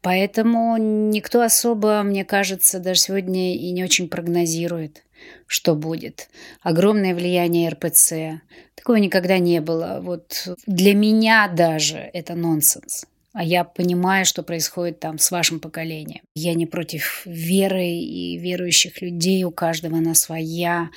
Поэтому 0.00 0.76
никто 0.76 1.42
особо, 1.42 2.02
мне 2.02 2.24
кажется, 2.24 2.78
даже 2.78 3.00
сегодня 3.00 3.56
и 3.56 3.70
не 3.72 3.82
очень 3.82 4.08
прогнозирует, 4.08 5.04
что 5.46 5.74
будет. 5.74 6.28
Огромное 6.62 7.14
влияние 7.14 7.68
РПЦ. 7.70 8.42
Такого 8.76 8.96
никогда 8.96 9.38
не 9.38 9.60
было. 9.60 9.98
Вот 10.02 10.48
для 10.66 10.94
меня 10.94 11.48
даже 11.48 11.98
это 12.12 12.34
нонсенс. 12.34 13.06
А 13.32 13.44
я 13.44 13.64
понимаю, 13.64 14.24
что 14.24 14.42
происходит 14.42 15.00
там 15.00 15.18
с 15.18 15.30
вашим 15.30 15.60
поколением. 15.60 16.22
Я 16.34 16.54
не 16.54 16.66
против 16.66 17.22
веры 17.26 17.86
и 17.86 18.38
верующих 18.38 19.02
людей, 19.02 19.44
у 19.44 19.50
каждого 19.50 19.98
она 19.98 20.14
своя. 20.14 20.90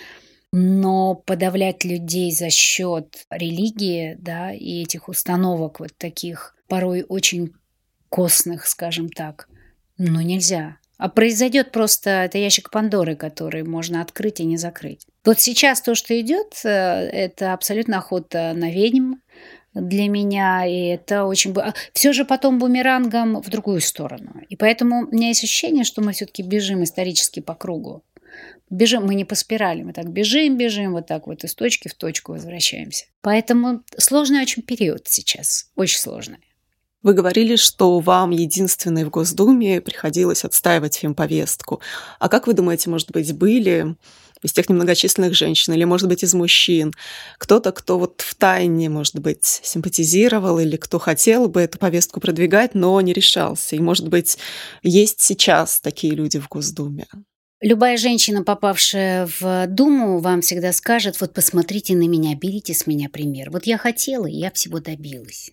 Но 0.53 1.15
подавлять 1.15 1.85
людей 1.85 2.31
за 2.31 2.49
счет 2.49 3.25
религии, 3.29 4.17
да, 4.19 4.51
и 4.53 4.81
этих 4.81 5.07
установок 5.07 5.79
вот 5.79 5.91
таких 5.97 6.55
порой 6.67 7.05
очень 7.07 7.53
костных, 8.11 8.67
скажем 8.67 9.09
так. 9.09 9.47
Но 9.97 10.21
нельзя. 10.21 10.77
А 10.97 11.09
произойдет 11.09 11.71
просто 11.71 12.09
это 12.09 12.37
ящик 12.37 12.69
Пандоры, 12.69 13.15
который 13.15 13.63
можно 13.63 14.01
открыть 14.01 14.39
и 14.39 14.45
не 14.45 14.57
закрыть. 14.57 15.07
Вот 15.25 15.39
сейчас 15.39 15.81
то, 15.81 15.95
что 15.95 16.19
идет, 16.19 16.61
э, 16.63 16.69
это 16.69 17.53
абсолютно 17.53 17.97
охота 17.97 18.53
на 18.53 18.69
ведьм 18.69 19.15
для 19.73 20.09
меня, 20.09 20.65
и 20.67 20.87
это 20.87 21.25
очень... 21.25 21.55
Все 21.93 22.13
же 22.13 22.25
потом 22.25 22.59
бумерангом 22.59 23.41
в 23.41 23.49
другую 23.49 23.81
сторону. 23.81 24.41
И 24.49 24.55
поэтому 24.55 25.07
у 25.07 25.11
меня 25.11 25.29
есть 25.29 25.43
ощущение, 25.43 25.85
что 25.85 26.03
мы 26.03 26.11
все-таки 26.11 26.43
бежим 26.43 26.83
исторически 26.83 27.39
по 27.39 27.55
кругу. 27.55 28.03
Бежим, 28.69 29.05
мы 29.05 29.15
не 29.15 29.25
по 29.25 29.35
спирали, 29.35 29.81
мы 29.81 29.93
так 29.93 30.09
бежим, 30.09 30.57
бежим, 30.57 30.91
вот 30.91 31.07
так 31.07 31.25
вот 31.27 31.43
из 31.43 31.55
точки 31.55 31.87
в 31.87 31.93
точку 31.93 32.33
возвращаемся. 32.33 33.05
Поэтому 33.21 33.81
сложный 33.97 34.41
очень 34.41 34.61
период 34.61 35.07
сейчас, 35.07 35.71
очень 35.75 35.99
сложный. 35.99 36.50
Вы 37.03 37.13
говорили, 37.13 37.55
что 37.55 37.99
вам 37.99 38.29
единственной 38.29 39.05
в 39.05 39.09
Госдуме 39.09 39.81
приходилось 39.81 40.45
отстаивать 40.45 40.95
фемповестку. 40.95 41.81
А 42.19 42.29
как 42.29 42.45
вы 42.45 42.53
думаете, 42.53 42.89
может 42.91 43.11
быть, 43.11 43.33
были 43.33 43.95
из 44.43 44.53
тех 44.53 44.69
немногочисленных 44.69 45.35
женщин 45.35 45.73
или, 45.73 45.83
может 45.83 46.07
быть, 46.07 46.23
из 46.23 46.33
мужчин, 46.33 46.93
кто-то, 47.37 47.71
кто 47.71 47.97
вот 47.97 48.21
в 48.21 48.35
тайне, 48.35 48.89
может 48.89 49.19
быть, 49.19 49.43
симпатизировал 49.43 50.59
или 50.59 50.77
кто 50.77 50.99
хотел 50.99 51.47
бы 51.47 51.61
эту 51.61 51.77
повестку 51.77 52.19
продвигать, 52.19 52.75
но 52.75 52.99
не 53.01 53.13
решался. 53.13 53.75
И, 53.75 53.79
может 53.79 54.07
быть, 54.07 54.37
есть 54.83 55.21
сейчас 55.21 55.79
такие 55.79 56.13
люди 56.13 56.39
в 56.39 56.47
Госдуме. 56.49 57.07
Любая 57.61 57.97
женщина, 57.97 58.43
попавшая 58.43 59.29
в 59.39 59.67
Думу, 59.67 60.19
вам 60.19 60.41
всегда 60.41 60.73
скажет, 60.73 61.21
вот 61.21 61.33
посмотрите 61.33 61.95
на 61.95 62.07
меня, 62.07 62.35
берите 62.35 62.73
с 62.73 62.87
меня 62.87 63.07
пример. 63.09 63.51
Вот 63.51 63.65
я 63.65 63.77
хотела, 63.77 64.25
и 64.25 64.33
я 64.33 64.49
всего 64.49 64.79
добилась. 64.79 65.51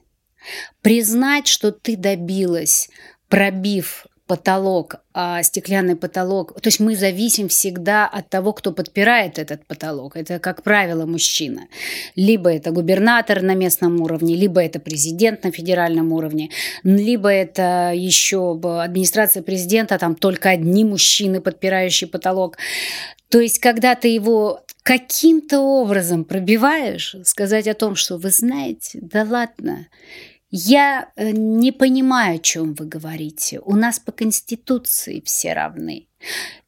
Признать, 0.82 1.46
что 1.46 1.72
ты 1.72 1.96
добилась, 1.96 2.88
пробив 3.28 4.06
потолок, 4.28 4.96
а 5.14 5.42
стеклянный 5.42 5.96
потолок. 5.96 6.60
То 6.60 6.68
есть 6.68 6.80
мы 6.80 6.94
зависим 6.94 7.48
всегда 7.48 8.06
от 8.06 8.28
того, 8.28 8.52
кто 8.52 8.72
подпирает 8.72 9.38
этот 9.38 9.66
потолок. 9.66 10.16
Это, 10.16 10.38
как 10.38 10.62
правило, 10.62 11.06
мужчина. 11.06 11.62
Либо 12.14 12.52
это 12.52 12.70
губернатор 12.70 13.42
на 13.42 13.54
местном 13.54 14.00
уровне, 14.02 14.36
либо 14.36 14.62
это 14.62 14.78
президент 14.78 15.44
на 15.44 15.50
федеральном 15.50 16.12
уровне, 16.12 16.50
либо 16.84 17.30
это 17.30 17.92
еще 17.94 18.52
администрация 18.52 19.42
президента, 19.42 19.98
там 19.98 20.14
только 20.14 20.50
одни 20.50 20.84
мужчины, 20.84 21.40
подпирающие 21.40 22.06
потолок. 22.06 22.58
То 23.30 23.40
есть, 23.40 23.58
когда 23.58 23.94
ты 23.94 24.08
его 24.08 24.60
каким-то 24.82 25.60
образом 25.60 26.24
пробиваешь, 26.24 27.16
сказать 27.24 27.66
о 27.66 27.74
том, 27.74 27.94
что 27.94 28.16
вы 28.16 28.30
знаете, 28.30 28.98
да 29.02 29.22
ладно, 29.22 29.86
я 30.50 31.10
э, 31.16 31.30
не 31.30 31.72
понимаю, 31.72 32.36
о 32.36 32.38
чем 32.38 32.74
вы 32.74 32.86
говорите. 32.86 33.60
У 33.60 33.76
нас 33.76 33.98
по 33.98 34.12
Конституции 34.12 35.22
все 35.24 35.52
равны. 35.52 36.08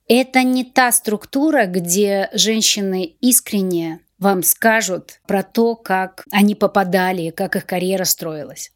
Это 0.09 0.43
не 0.43 0.65
та 0.65 0.93
структура, 0.93 1.67
где 1.67 2.29
женщины 2.33 3.17
искренне 3.21 4.01
вам 4.19 4.43
скажут 4.43 5.21
про 5.27 5.43
то, 5.43 5.77
как 5.77 6.25
они 6.31 6.55
попадали, 6.55 7.31
как 7.31 7.57
их 7.57 7.65
карьера 7.65 8.05
строилась. 8.05 8.73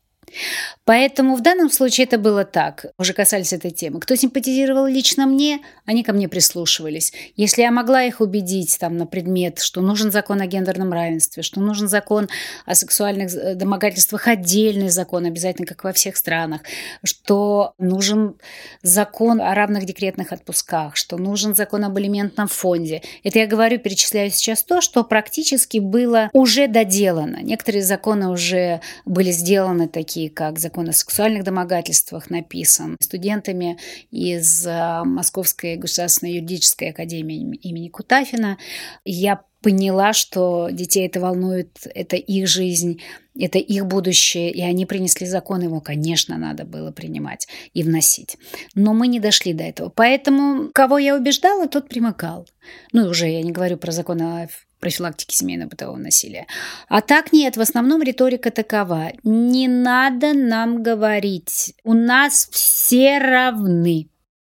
Поэтому 0.84 1.34
в 1.34 1.40
данном 1.40 1.70
случае 1.70 2.06
это 2.06 2.18
было 2.18 2.44
так. 2.44 2.86
Уже 2.98 3.14
касались 3.14 3.52
этой 3.52 3.70
темы. 3.70 4.00
Кто 4.00 4.16
симпатизировал 4.16 4.86
лично 4.86 5.26
мне, 5.26 5.60
они 5.86 6.02
ко 6.02 6.12
мне 6.12 6.28
прислушивались. 6.28 7.12
Если 7.36 7.62
я 7.62 7.70
могла 7.70 8.04
их 8.04 8.20
убедить 8.20 8.76
там, 8.78 8.96
на 8.98 9.06
предмет, 9.06 9.60
что 9.60 9.80
нужен 9.80 10.10
закон 10.10 10.40
о 10.40 10.46
гендерном 10.46 10.92
равенстве, 10.92 11.42
что 11.42 11.60
нужен 11.60 11.88
закон 11.88 12.28
о 12.66 12.74
сексуальных 12.74 13.34
э, 13.34 13.54
домогательствах, 13.54 14.28
отдельный 14.28 14.90
закон, 14.90 15.24
обязательно, 15.24 15.66
как 15.66 15.84
во 15.84 15.92
всех 15.92 16.16
странах, 16.16 16.60
что 17.02 17.74
нужен 17.78 18.36
закон 18.82 19.40
о 19.40 19.54
равных 19.54 19.86
декретных 19.86 20.32
отпусках, 20.32 20.96
что 20.96 21.16
нужен 21.16 21.54
закон 21.54 21.84
об 21.84 21.96
алиментном 21.96 22.48
фонде. 22.48 23.02
Это 23.22 23.38
я 23.38 23.46
говорю, 23.46 23.78
перечисляю 23.78 24.30
сейчас 24.30 24.62
то, 24.62 24.80
что 24.80 25.02
практически 25.04 25.78
было 25.78 26.28
уже 26.32 26.68
доделано. 26.68 27.38
Некоторые 27.42 27.82
законы 27.82 28.28
уже 28.28 28.80
были 29.06 29.30
сделаны 29.30 29.88
такие 29.88 30.13
такие 30.14 30.30
как 30.30 30.60
закон 30.60 30.88
о 30.88 30.92
сексуальных 30.92 31.42
домогательствах, 31.42 32.30
написан 32.30 32.96
студентами 33.00 33.78
из 34.12 34.64
э, 34.64 35.02
Московской 35.04 35.74
государственной 35.74 36.34
юридической 36.34 36.90
академии 36.90 37.56
имени 37.56 37.88
Кутафина. 37.88 38.56
Я 39.04 39.42
поняла, 39.60 40.12
что 40.12 40.68
детей 40.70 41.08
это 41.08 41.18
волнует, 41.18 41.78
это 41.96 42.14
их 42.14 42.46
жизнь, 42.46 43.00
это 43.36 43.58
их 43.58 43.86
будущее, 43.86 44.52
и 44.52 44.62
они 44.62 44.86
принесли 44.86 45.26
закон, 45.26 45.62
его, 45.62 45.80
конечно, 45.80 46.36
надо 46.36 46.64
было 46.64 46.92
принимать 46.92 47.48
и 47.72 47.82
вносить. 47.82 48.36
Но 48.76 48.94
мы 48.94 49.08
не 49.08 49.18
дошли 49.18 49.52
до 49.52 49.64
этого. 49.64 49.88
Поэтому 49.88 50.70
кого 50.72 50.98
я 50.98 51.16
убеждала, 51.16 51.66
тот 51.66 51.88
примыкал. 51.88 52.46
Ну, 52.92 53.08
уже 53.08 53.26
я 53.26 53.42
не 53.42 53.50
говорю 53.50 53.78
про 53.78 53.90
закон 53.90 54.22
о 54.22 54.48
профилактики 54.84 55.34
семейного 55.34 55.70
бытового 55.70 55.96
насилия. 55.96 56.46
А 56.88 57.00
так 57.00 57.32
нет, 57.32 57.56
в 57.56 57.60
основном 57.62 58.02
риторика 58.02 58.50
такова. 58.50 59.12
Не 59.22 59.66
надо 59.66 60.34
нам 60.34 60.82
говорить. 60.82 61.74
У 61.84 61.94
нас 61.94 62.46
все 62.50 63.18
равны. 63.18 64.10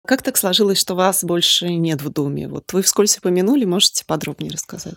Как 0.05 0.21
так 0.21 0.37
сложилось, 0.37 0.77
что 0.77 0.93
вас 0.93 1.23
больше 1.23 1.69
нет 1.69 2.03
в 2.03 2.11
Думе? 2.11 2.47
Вот 2.47 2.71
вы 2.73 2.83
вскользь 2.83 3.17
упомянули, 3.17 3.65
можете 3.65 4.05
подробнее 4.05 4.51
рассказать? 4.51 4.93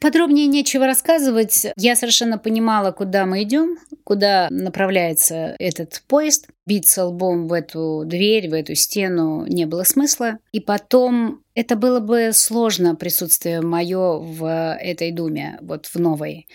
Подробнее 0.00 0.46
нечего 0.46 0.86
рассказывать. 0.86 1.66
Я 1.76 1.96
совершенно 1.96 2.38
понимала, 2.38 2.92
куда 2.92 3.26
мы 3.26 3.42
идем, 3.42 3.78
куда 4.04 4.46
направляется 4.50 5.56
этот 5.58 6.04
поезд. 6.06 6.46
Биться 6.66 7.04
лбом 7.04 7.48
в 7.48 7.52
эту 7.52 8.04
дверь, 8.06 8.48
в 8.48 8.52
эту 8.52 8.76
стену 8.76 9.44
не 9.46 9.66
было 9.66 9.82
смысла. 9.82 10.38
И 10.52 10.60
потом 10.60 11.42
это 11.54 11.74
было 11.74 11.98
бы 11.98 12.30
сложно 12.32 12.94
присутствие 12.94 13.60
мое 13.60 14.18
в 14.18 14.76
этой 14.80 15.10
думе, 15.10 15.58
вот 15.60 15.86
в 15.86 15.96
новой, 15.96 16.46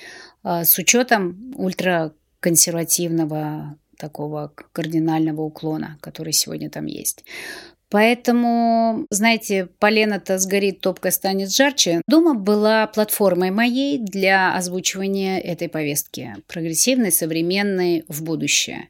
а, 0.43 0.63
с 0.63 0.77
учетом 0.77 1.53
ультраконсервативного 1.57 3.77
такого 3.97 4.53
кардинального 4.71 5.41
уклона, 5.41 5.97
который 6.01 6.31
сегодня 6.33 6.69
там 6.69 6.85
есть. 6.85 7.25
Поэтому, 7.93 9.05
знаете, 9.11 9.67
полено-то 9.77 10.39
сгорит, 10.39 10.81
топка 10.81 11.11
станет 11.11 11.53
жарче. 11.53 12.01
Дума 12.07 12.33
была 12.33 12.87
платформой 12.87 13.51
моей 13.51 13.99
для 13.99 14.55
озвучивания 14.55 15.37
этой 15.37 15.69
повестки. 15.69 16.33
Прогрессивной, 16.47 17.11
современной, 17.11 18.03
в 18.07 18.23
будущее. 18.23 18.89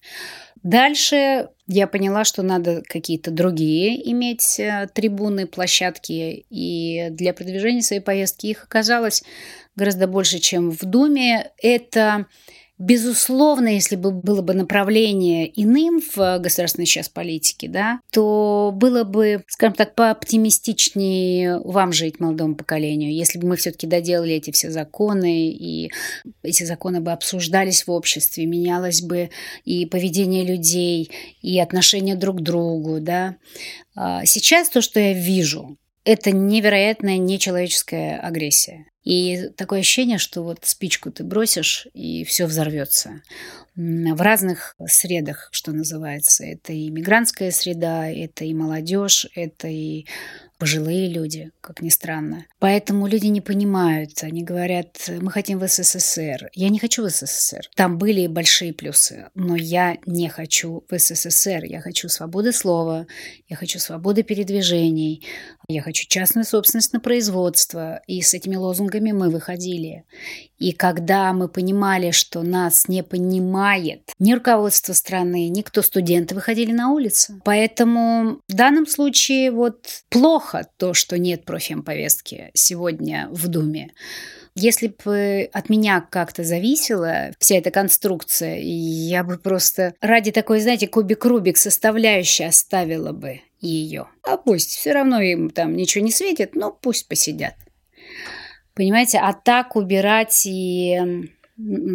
Дальше 0.63 1.49
я 1.67 1.87
поняла, 1.87 2.23
что 2.23 2.43
надо 2.43 2.81
какие-то 2.87 3.29
другие 3.29 4.09
иметь 4.09 4.57
э, 4.57 4.87
трибуны, 4.93 5.47
площадки. 5.47 6.45
И 6.49 7.09
для 7.09 7.33
продвижения 7.33 7.81
своей 7.81 8.01
повестки 8.01 8.47
их 8.47 8.63
оказалось 8.63 9.25
гораздо 9.75 10.07
больше, 10.07 10.39
чем 10.39 10.71
в 10.71 10.79
Думе. 10.85 11.51
Это 11.61 12.27
Безусловно, 12.83 13.69
если 13.69 13.95
бы 13.95 14.11
было 14.11 14.41
бы 14.41 14.53
направление 14.53 15.49
иным 15.55 16.01
в 16.01 16.39
государственной 16.39 16.85
сейчас 16.85 17.07
политике, 17.07 17.69
да, 17.69 18.01
то 18.11 18.73
было 18.75 19.05
бы, 19.05 19.41
скажем 19.47 19.73
так, 19.73 19.95
пооптимистичнее 19.95 21.59
вам 21.59 21.93
жить, 21.93 22.19
молодому 22.19 22.55
поколению, 22.55 23.13
если 23.13 23.39
бы 23.39 23.47
мы 23.47 23.55
все-таки 23.55 23.87
доделали 23.87 24.33
эти 24.33 24.51
все 24.51 24.69
законы, 24.69 25.47
и 25.47 25.93
эти 26.41 26.65
законы 26.65 26.99
бы 26.99 27.13
обсуждались 27.13 27.87
в 27.87 27.91
обществе, 27.91 28.45
менялось 28.45 29.01
бы 29.01 29.29
и 29.63 29.85
поведение 29.85 30.43
людей, 30.43 31.09
и 31.41 31.57
отношение 31.61 32.17
друг 32.17 32.39
к 32.39 32.41
другу, 32.41 32.99
да. 32.99 33.37
А 33.95 34.25
сейчас 34.25 34.67
то, 34.67 34.81
что 34.81 34.99
я 34.99 35.13
вижу, 35.13 35.77
это 36.03 36.31
невероятная 36.31 37.17
нечеловеческая 37.17 38.19
агрессия. 38.19 38.87
И 39.03 39.49
такое 39.57 39.81
ощущение, 39.81 40.17
что 40.17 40.43
вот 40.43 40.59
спичку 40.63 41.11
ты 41.11 41.23
бросишь, 41.23 41.87
и 41.93 42.23
все 42.23 42.45
взорвется. 42.45 43.21
В 43.75 44.21
разных 44.21 44.75
средах, 44.85 45.49
что 45.51 45.71
называется. 45.71 46.45
Это 46.45 46.73
и 46.73 46.89
мигрантская 46.89 47.51
среда, 47.51 48.07
это 48.07 48.45
и 48.45 48.53
молодежь, 48.53 49.27
это 49.35 49.67
и 49.67 50.05
пожилые 50.63 51.09
люди, 51.09 51.51
как 51.59 51.81
ни 51.81 51.89
странно. 51.89 52.45
Поэтому 52.59 53.07
люди 53.07 53.27
не 53.27 53.41
понимают. 53.41 54.23
Они 54.23 54.43
говорят, 54.43 55.09
мы 55.19 55.29
хотим 55.29 55.59
в 55.59 55.67
СССР. 55.67 56.49
Я 56.53 56.69
не 56.69 56.79
хочу 56.79 57.03
в 57.03 57.09
СССР. 57.09 57.69
Там 57.75 57.97
были 57.97 58.27
большие 58.27 58.71
плюсы, 58.71 59.27
но 59.35 59.57
я 59.57 59.97
не 60.05 60.29
хочу 60.29 60.85
в 60.89 60.97
СССР. 60.97 61.65
Я 61.65 61.81
хочу 61.81 62.07
свободы 62.07 62.53
слова, 62.53 63.07
я 63.49 63.57
хочу 63.57 63.77
свободы 63.79 64.23
передвижений, 64.23 65.25
я 65.67 65.81
хочу 65.81 66.07
частную 66.07 66.45
собственность 66.45 66.93
на 66.93 67.01
производство. 67.01 68.01
И 68.07 68.21
с 68.21 68.33
этими 68.33 68.55
лозунгами 68.55 69.11
мы 69.11 69.29
выходили. 69.29 70.05
И 70.59 70.71
когда 70.71 71.33
мы 71.33 71.49
понимали, 71.49 72.11
что 72.11 72.41
нас 72.41 72.87
не 72.87 73.03
понимает 73.63 74.11
ни 74.19 74.33
руководство 74.33 74.93
страны, 74.93 75.47
ни 75.47 75.61
кто 75.61 75.81
студенты 75.81 76.35
выходили 76.35 76.71
на 76.71 76.91
улицу. 76.91 77.41
Поэтому 77.45 78.41
в 78.47 78.53
данном 78.53 78.85
случае 78.85 79.51
вот 79.51 80.03
плохо 80.09 80.67
то, 80.77 80.93
что 80.93 81.17
нет 81.17 81.45
профем 81.45 81.81
повестки 81.81 82.51
сегодня 82.53 83.27
в 83.31 83.47
Думе. 83.47 83.91
Если 84.55 84.93
бы 85.03 85.49
от 85.51 85.69
меня 85.69 86.05
как-то 86.09 86.43
зависела 86.43 87.31
вся 87.39 87.55
эта 87.55 87.71
конструкция, 87.71 88.59
я 88.59 89.23
бы 89.23 89.37
просто 89.37 89.95
ради 90.01 90.31
такой, 90.31 90.59
знаете, 90.59 90.87
кубик-рубик 90.87 91.57
составляющей 91.57 92.43
оставила 92.43 93.13
бы 93.13 93.41
ее. 93.61 94.07
А 94.23 94.37
пусть, 94.37 94.71
все 94.71 94.91
равно 94.91 95.21
им 95.21 95.49
там 95.49 95.75
ничего 95.75 96.03
не 96.03 96.11
светит, 96.11 96.55
но 96.55 96.71
пусть 96.71 97.07
посидят. 97.07 97.55
Понимаете, 98.75 99.19
а 99.19 99.33
так 99.33 99.75
убирать 99.75 100.45
и 100.45 101.29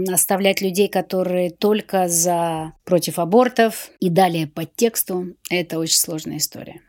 оставлять 0.08 0.60
людей, 0.60 0.88
которые 0.88 1.50
только 1.50 2.08
за 2.08 2.74
против 2.84 3.18
абортов 3.18 3.90
и 4.00 4.08
далее 4.10 4.46
по 4.46 4.64
тексту, 4.64 5.36
это 5.50 5.78
очень 5.78 5.98
сложная 5.98 6.38
история. 6.38 6.80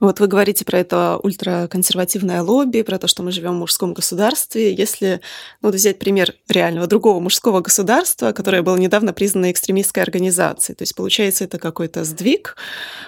Вот 0.00 0.18
вы 0.18 0.26
говорите 0.28 0.64
про 0.64 0.78
это 0.78 1.18
ультраконсервативное 1.22 2.42
лобби, 2.42 2.80
про 2.80 2.98
то, 2.98 3.06
что 3.06 3.22
мы 3.22 3.32
живем 3.32 3.52
в 3.52 3.58
мужском 3.58 3.92
государстве. 3.92 4.72
Если 4.72 5.20
ну, 5.60 5.68
вот 5.68 5.74
взять 5.74 5.98
пример 5.98 6.34
реального 6.48 6.86
другого 6.86 7.20
мужского 7.20 7.60
государства, 7.60 8.32
которое 8.32 8.62
было 8.62 8.76
недавно 8.76 9.12
признано 9.12 9.50
экстремистской 9.52 10.02
организацией, 10.02 10.74
то 10.74 10.82
есть 10.82 10.94
получается 10.94 11.44
это 11.44 11.58
какой-то 11.58 12.04
сдвиг, 12.04 12.56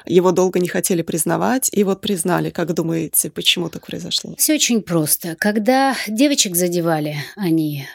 его 0.05 0.33
долго 0.33 0.61
не 0.61 0.69
хотели 0.69 1.01
признавать, 1.01 1.71
и 1.73 1.83
вот 1.83 2.03
признали. 2.03 2.51
Как 2.51 2.75
думаете, 2.75 3.31
почему 3.31 3.71
так 3.71 3.87
произошло? 3.87 4.35
Все 4.37 4.55
очень 4.55 4.83
просто. 4.83 5.35
Когда 5.37 5.97
девочек 6.07 6.55
задевали 6.57 7.17
они, 7.37 7.87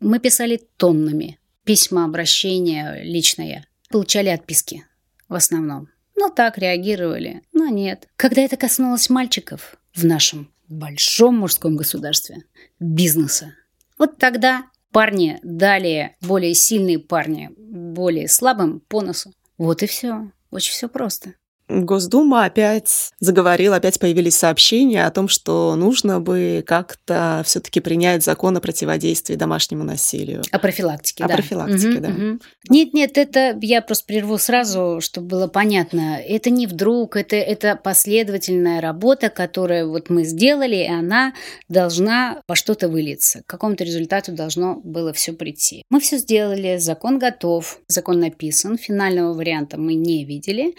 мы 0.00 0.18
писали 0.18 0.60
тоннами 0.76 1.38
письма, 1.64 2.04
обращения 2.04 3.00
личные, 3.04 3.64
получали 3.90 4.28
отписки 4.28 4.84
в 5.28 5.34
основном. 5.34 5.88
Ну, 6.16 6.30
так 6.30 6.58
реагировали, 6.58 7.42
но 7.52 7.68
нет. 7.68 8.08
Когда 8.16 8.42
это 8.42 8.56
коснулось 8.56 9.10
мальчиков 9.10 9.76
в 9.94 10.04
нашем 10.04 10.52
большом 10.68 11.38
мужском 11.38 11.76
государстве, 11.76 12.44
бизнеса, 12.78 13.54
вот 13.98 14.18
тогда 14.18 14.66
парни 14.92 15.38
дали 15.42 16.16
более 16.20 16.54
сильные 16.54 16.98
парни 16.98 17.50
более 17.56 18.28
слабым 18.28 18.80
по 18.80 19.00
носу. 19.00 19.32
Вот 19.58 19.82
и 19.82 19.86
все. 19.86 20.30
Очень 20.50 20.72
все 20.72 20.88
просто. 20.88 21.34
Госдума 21.70 22.44
опять 22.44 23.12
заговорила, 23.20 23.76
опять 23.76 23.98
появились 24.00 24.34
сообщения 24.34 25.06
о 25.06 25.10
том, 25.10 25.28
что 25.28 25.76
нужно 25.76 26.20
бы 26.20 26.64
как-то 26.66 27.42
все-таки 27.44 27.80
принять 27.80 28.24
закон 28.24 28.56
о 28.56 28.60
противодействии 28.60 29.36
домашнему 29.36 29.84
насилию. 29.84 30.42
О 30.50 30.58
профилактике, 30.58 31.24
о 31.24 31.28
да. 31.28 31.34
О 31.34 31.36
профилактике, 31.36 31.88
угу, 31.88 32.00
да. 32.00 32.08
Угу. 32.08 32.38
Нет, 32.70 32.94
нет, 32.94 33.18
это 33.18 33.56
я 33.62 33.82
просто 33.82 34.06
прерву 34.06 34.36
сразу, 34.38 34.98
чтобы 35.00 35.28
было 35.28 35.46
понятно. 35.46 36.18
Это 36.20 36.50
не 36.50 36.66
вдруг, 36.66 37.16
это, 37.16 37.36
это 37.36 37.76
последовательная 37.76 38.80
работа, 38.80 39.30
которую 39.30 39.90
вот 39.90 40.10
мы 40.10 40.24
сделали, 40.24 40.76
и 40.76 40.88
она 40.88 41.34
должна 41.68 42.42
по 42.46 42.56
что-то 42.56 42.88
вылиться. 42.88 43.42
К 43.42 43.46
какому-то 43.46 43.84
результату 43.84 44.32
должно 44.32 44.80
было 44.82 45.12
все 45.12 45.32
прийти. 45.32 45.84
Мы 45.88 46.00
все 46.00 46.18
сделали, 46.18 46.78
закон 46.78 47.18
готов, 47.18 47.78
закон 47.86 48.18
написан, 48.20 48.76
финального 48.76 49.34
варианта 49.34 49.78
мы 49.78 49.94
не 49.94 50.24
видели. 50.24 50.74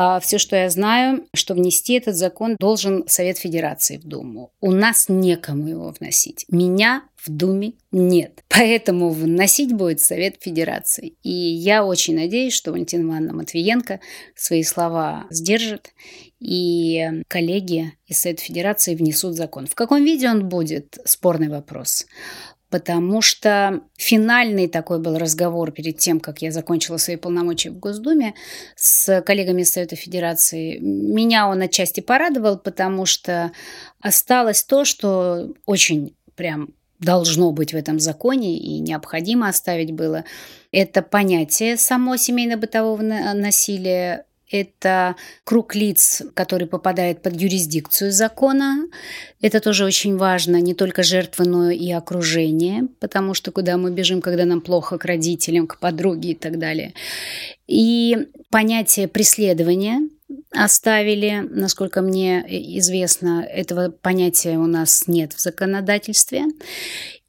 А, 0.00 0.20
Все, 0.20 0.38
что 0.38 0.54
я 0.54 0.70
знаю, 0.70 1.26
что 1.34 1.54
внести 1.54 1.94
этот 1.94 2.14
закон 2.14 2.54
должен 2.60 3.02
Совет 3.08 3.36
Федерации 3.36 3.96
в 3.96 4.04
Думу. 4.04 4.52
У 4.60 4.70
нас 4.70 5.06
некому 5.08 5.66
его 5.66 5.90
вносить. 5.98 6.44
Меня 6.48 7.02
в 7.16 7.28
Думе 7.28 7.72
нет. 7.90 8.44
Поэтому 8.48 9.10
вносить 9.10 9.72
будет 9.72 10.00
Совет 10.00 10.36
Федерации. 10.40 11.14
И 11.24 11.32
я 11.32 11.84
очень 11.84 12.14
надеюсь, 12.14 12.54
что 12.54 12.70
Валентина 12.70 13.08
Ивановна 13.08 13.32
Матвиенко 13.38 13.98
свои 14.36 14.62
слова 14.62 15.26
сдержит, 15.30 15.92
и 16.38 17.24
коллеги 17.26 17.92
из 18.06 18.20
Совета 18.20 18.44
Федерации 18.44 18.94
внесут 18.94 19.34
закон. 19.34 19.66
В 19.66 19.74
каком 19.74 20.04
виде 20.04 20.28
он 20.28 20.48
будет, 20.48 20.96
спорный 21.06 21.48
вопрос 21.48 22.06
потому 22.70 23.22
что 23.22 23.80
финальный 23.96 24.68
такой 24.68 25.00
был 25.00 25.18
разговор 25.18 25.72
перед 25.72 25.98
тем, 25.98 26.20
как 26.20 26.42
я 26.42 26.52
закончила 26.52 26.98
свои 26.98 27.16
полномочия 27.16 27.70
в 27.70 27.78
Госдуме 27.78 28.34
с 28.76 29.22
коллегами 29.22 29.62
из 29.62 29.72
Совета 29.72 29.96
Федерации. 29.96 30.78
Меня 30.78 31.48
он 31.48 31.62
отчасти 31.62 32.00
порадовал, 32.00 32.58
потому 32.58 33.06
что 33.06 33.52
осталось 34.00 34.62
то, 34.62 34.84
что 34.84 35.52
очень 35.66 36.14
прям 36.34 36.70
должно 37.00 37.52
быть 37.52 37.72
в 37.72 37.76
этом 37.76 38.00
законе 38.00 38.58
и 38.58 38.80
необходимо 38.80 39.48
оставить 39.48 39.92
было. 39.92 40.24
Это 40.72 41.02
понятие 41.02 41.76
само 41.76 42.16
семейно-бытового 42.16 43.02
насилия, 43.34 44.24
это 44.50 45.16
круг 45.44 45.74
лиц, 45.74 46.22
который 46.34 46.66
попадает 46.66 47.22
под 47.22 47.40
юрисдикцию 47.40 48.12
закона. 48.12 48.86
Это 49.40 49.60
тоже 49.60 49.84
очень 49.84 50.16
важно, 50.16 50.60
не 50.60 50.74
только 50.74 51.02
жертвы, 51.02 51.44
но 51.46 51.70
и 51.70 51.90
окружение, 51.90 52.88
потому 53.00 53.34
что 53.34 53.52
куда 53.52 53.76
мы 53.76 53.90
бежим, 53.90 54.20
когда 54.20 54.44
нам 54.44 54.60
плохо, 54.60 54.98
к 54.98 55.04
родителям, 55.04 55.66
к 55.66 55.78
подруге 55.78 56.30
и 56.30 56.34
так 56.34 56.58
далее. 56.58 56.94
И 57.66 58.28
понятие 58.50 59.08
преследования 59.08 60.08
оставили, 60.50 61.46
насколько 61.50 62.00
мне 62.02 62.44
известно, 62.78 63.46
этого 63.48 63.90
понятия 63.90 64.58
у 64.58 64.66
нас 64.66 65.06
нет 65.06 65.32
в 65.32 65.40
законодательстве. 65.40 66.44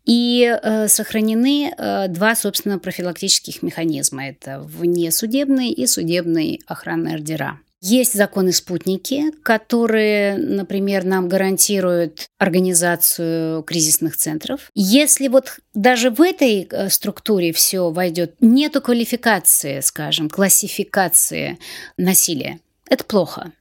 И 0.10 0.42
э, 0.42 0.88
сохранены 0.88 1.72
э, 1.78 2.08
два, 2.08 2.34
собственно, 2.36 2.80
профилактических 2.80 3.62
механизма. 3.62 4.30
Это 4.30 4.60
внесудебные 4.60 5.72
и 5.72 5.86
судебные 5.86 6.62
охранные 6.66 7.14
ордера. 7.14 7.60
Есть 7.80 8.16
законы-спутники, 8.16 9.26
которые, 9.44 10.36
например, 10.36 11.04
нам 11.04 11.30
гарантируют 11.30 12.26
организацию 12.40 13.62
кризисных 13.62 14.18
центров. 14.18 14.72
Если 14.74 15.28
вот 15.28 15.60
даже 15.76 16.10
в 16.10 16.24
этой 16.24 16.68
э, 16.68 16.90
структуре 16.90 17.54
все 17.54 17.92
войдет, 17.92 18.34
нету 18.42 18.82
квалификации, 18.82 19.80
скажем, 19.82 20.28
классификации 20.28 21.60
насилия, 21.98 22.60
это 22.90 23.04
плохо 23.04 23.52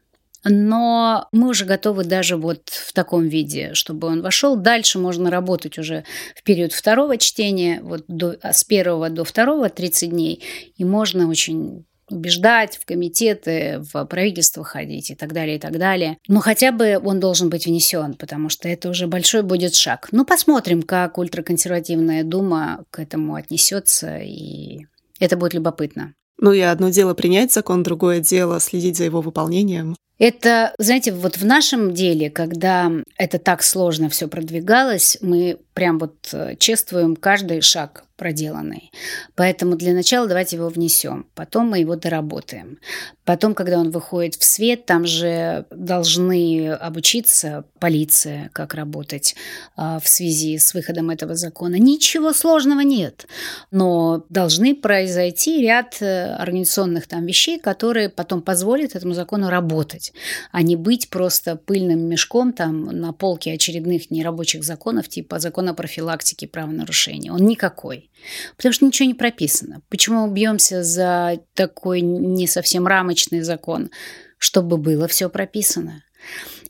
но 0.49 1.29
мы 1.33 1.49
уже 1.49 1.65
готовы 1.65 2.05
даже 2.05 2.37
вот 2.37 2.69
в 2.69 2.93
таком 2.93 3.27
виде, 3.29 3.75
чтобы 3.75 4.09
он 4.09 4.23
вошел. 4.23 4.57
Дальше 4.57 4.99
можно 4.99 5.31
работать 5.31 5.79
уже 5.79 6.05
в 6.35 6.43
период 6.43 6.73
второго 6.73 7.17
чтения, 7.19 7.81
вот 7.83 8.05
до, 8.09 8.37
а 8.43 8.53
с 8.53 8.65
первого 8.65 9.11
до 9.11 9.25
второго 9.25 9.69
30 9.69 10.11
дней, 10.11 10.43
и 10.77 10.85
можно 10.85 11.29
очень 11.29 11.85
убеждать 12.11 12.77
в 12.77 12.87
комитеты, 12.87 13.83
в 13.93 14.05
правительство 14.07 14.65
ходить 14.65 15.11
и 15.11 15.15
так 15.15 15.33
далее, 15.33 15.57
и 15.57 15.61
так 15.61 15.79
далее. 15.79 16.19
Но 16.27 16.41
хотя 16.41 16.73
бы 16.73 16.99
он 17.03 17.21
должен 17.21 17.51
быть 17.51 17.67
внесен, 17.67 18.15
потому 18.15 18.49
что 18.49 18.69
это 18.69 18.89
уже 18.89 19.07
большой 19.07 19.43
будет 19.43 19.75
шаг. 19.75 20.09
Ну, 20.13 20.25
посмотрим, 20.25 20.83
как 20.83 21.19
ультраконсервативная 21.19 22.25
дума 22.25 22.85
к 22.91 22.99
этому 23.01 23.35
отнесется, 23.35 24.19
и 24.19 24.87
это 25.21 25.37
будет 25.37 25.55
любопытно. 25.55 26.15
Ну 26.41 26.53
и 26.53 26.61
одно 26.61 26.89
дело 26.91 27.15
принять 27.15 27.53
закон, 27.53 27.83
другое 27.83 28.21
дело 28.21 28.61
следить 28.61 28.97
за 28.97 29.05
его 29.05 29.21
выполнением. 29.21 29.97
Это, 30.19 30.75
знаете, 30.79 31.13
вот 31.13 31.37
в 31.37 31.45
нашем 31.45 31.95
деле, 31.95 32.29
когда 32.29 32.91
это 33.17 33.39
так 33.39 33.63
сложно 33.63 34.09
все 34.09 34.27
продвигалось, 34.27 35.19
мы 35.21 35.59
прям 35.79 36.01
вот 36.01 36.31
э, 36.33 36.57
чествуем 36.59 37.15
каждый 37.15 37.61
шаг 37.61 38.03
проделанный. 38.19 38.91
Поэтому 39.37 39.77
для 39.77 39.95
начала 39.95 40.27
давайте 40.27 40.57
его 40.57 40.69
внесем, 40.69 41.27
потом 41.37 41.69
мы 41.69 41.79
его 41.79 41.95
доработаем. 41.95 42.79
Потом, 43.25 43.55
когда 43.55 43.79
он 43.79 43.91
выходит 43.91 44.35
в 44.35 44.43
свет, 44.43 44.87
там 44.87 45.07
же 45.07 45.67
должны 45.71 46.71
обучиться 46.71 47.65
полиция, 47.79 48.51
как 48.53 48.75
работать 48.75 49.37
а, 49.77 50.01
в 50.01 50.09
связи 50.09 50.59
с 50.59 50.75
выходом 50.75 51.11
этого 51.11 51.37
закона. 51.37 51.77
Ничего 51.77 52.33
сложного 52.33 52.81
нет, 52.81 53.29
но 53.71 54.25
должны 54.31 54.75
произойти 54.75 55.63
ряд 55.63 55.99
э, 56.01 56.35
организационных 56.35 57.07
там 57.07 57.25
вещей, 57.25 57.61
которые 57.61 58.09
потом 58.09 58.43
позволят 58.43 58.97
этому 58.97 59.15
закону 59.15 59.49
работать, 59.49 60.13
а 60.51 60.63
не 60.63 60.75
быть 60.75 61.09
просто 61.09 61.55
пыльным 61.55 62.01
мешком 62.01 62.53
там 62.53 62.87
на 62.87 63.13
полке 63.13 63.53
очередных 63.53 64.11
нерабочих 64.11 64.65
законов, 64.65 65.09
типа 65.09 65.39
закона 65.39 65.68
профилактики 65.75 66.47
правонарушений. 66.47 67.31
Он 67.31 67.45
никакой. 67.47 68.11
Потому 68.57 68.73
что 68.73 68.85
ничего 68.87 69.07
не 69.07 69.15
прописано. 69.15 69.83
Почему 69.89 70.27
мы 70.27 70.35
бьемся 70.35 70.83
за 70.83 71.41
такой 71.55 72.01
не 72.01 72.47
совсем 72.47 72.87
рамочный 72.87 73.41
закон? 73.41 73.91
Чтобы 74.39 74.77
было 74.77 75.09
все 75.09 75.29
прописано. 75.29 76.05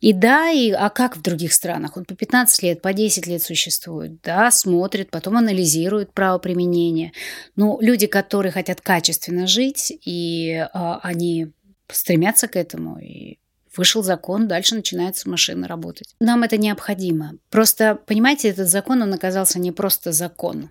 И 0.00 0.12
да, 0.12 0.50
и, 0.50 0.70
а 0.70 0.90
как 0.90 1.16
в 1.16 1.22
других 1.22 1.52
странах? 1.52 1.96
Он 1.96 2.04
по 2.04 2.14
15 2.14 2.62
лет, 2.62 2.82
по 2.82 2.92
10 2.92 3.26
лет 3.26 3.42
существует. 3.42 4.20
Да, 4.22 4.50
смотрит, 4.50 5.10
потом 5.10 5.36
анализирует 5.36 6.12
правоприменение. 6.12 7.12
Но 7.56 7.78
люди, 7.80 8.06
которые 8.06 8.52
хотят 8.52 8.80
качественно 8.80 9.46
жить, 9.46 9.92
и 10.04 10.66
а, 10.72 11.00
они 11.02 11.48
стремятся 11.90 12.48
к 12.48 12.56
этому, 12.56 12.98
и 12.98 13.38
вышел 13.78 14.02
закон, 14.02 14.48
дальше 14.48 14.74
начинается 14.74 15.28
машина 15.30 15.68
работать. 15.68 16.14
Нам 16.20 16.42
это 16.42 16.56
необходимо. 16.56 17.34
Просто, 17.50 17.98
понимаете, 18.06 18.48
этот 18.48 18.68
закон, 18.68 19.00
он 19.02 19.14
оказался 19.14 19.58
не 19.58 19.72
просто 19.72 20.12
закон. 20.12 20.70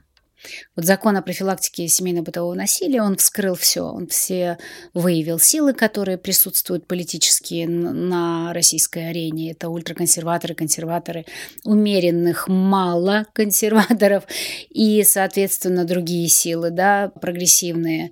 Вот 0.75 0.85
закон 0.85 1.17
о 1.17 1.21
профилактике 1.21 1.87
семейно-бытового 1.87 2.53
насилия, 2.53 3.01
он 3.01 3.17
вскрыл 3.17 3.55
все, 3.55 3.81
он 3.81 4.07
все 4.07 4.57
выявил 4.93 5.39
силы, 5.39 5.73
которые 5.73 6.17
присутствуют 6.17 6.87
политические 6.87 7.67
на 7.67 8.53
российской 8.53 9.09
арене. 9.09 9.51
Это 9.51 9.69
ультраконсерваторы, 9.69 10.53
консерваторы, 10.53 11.25
умеренных 11.63 12.47
мало 12.47 13.25
консерваторов 13.33 14.25
и, 14.69 15.03
соответственно, 15.03 15.85
другие 15.85 16.27
силы, 16.27 16.69
да, 16.69 17.11
прогрессивные. 17.19 18.11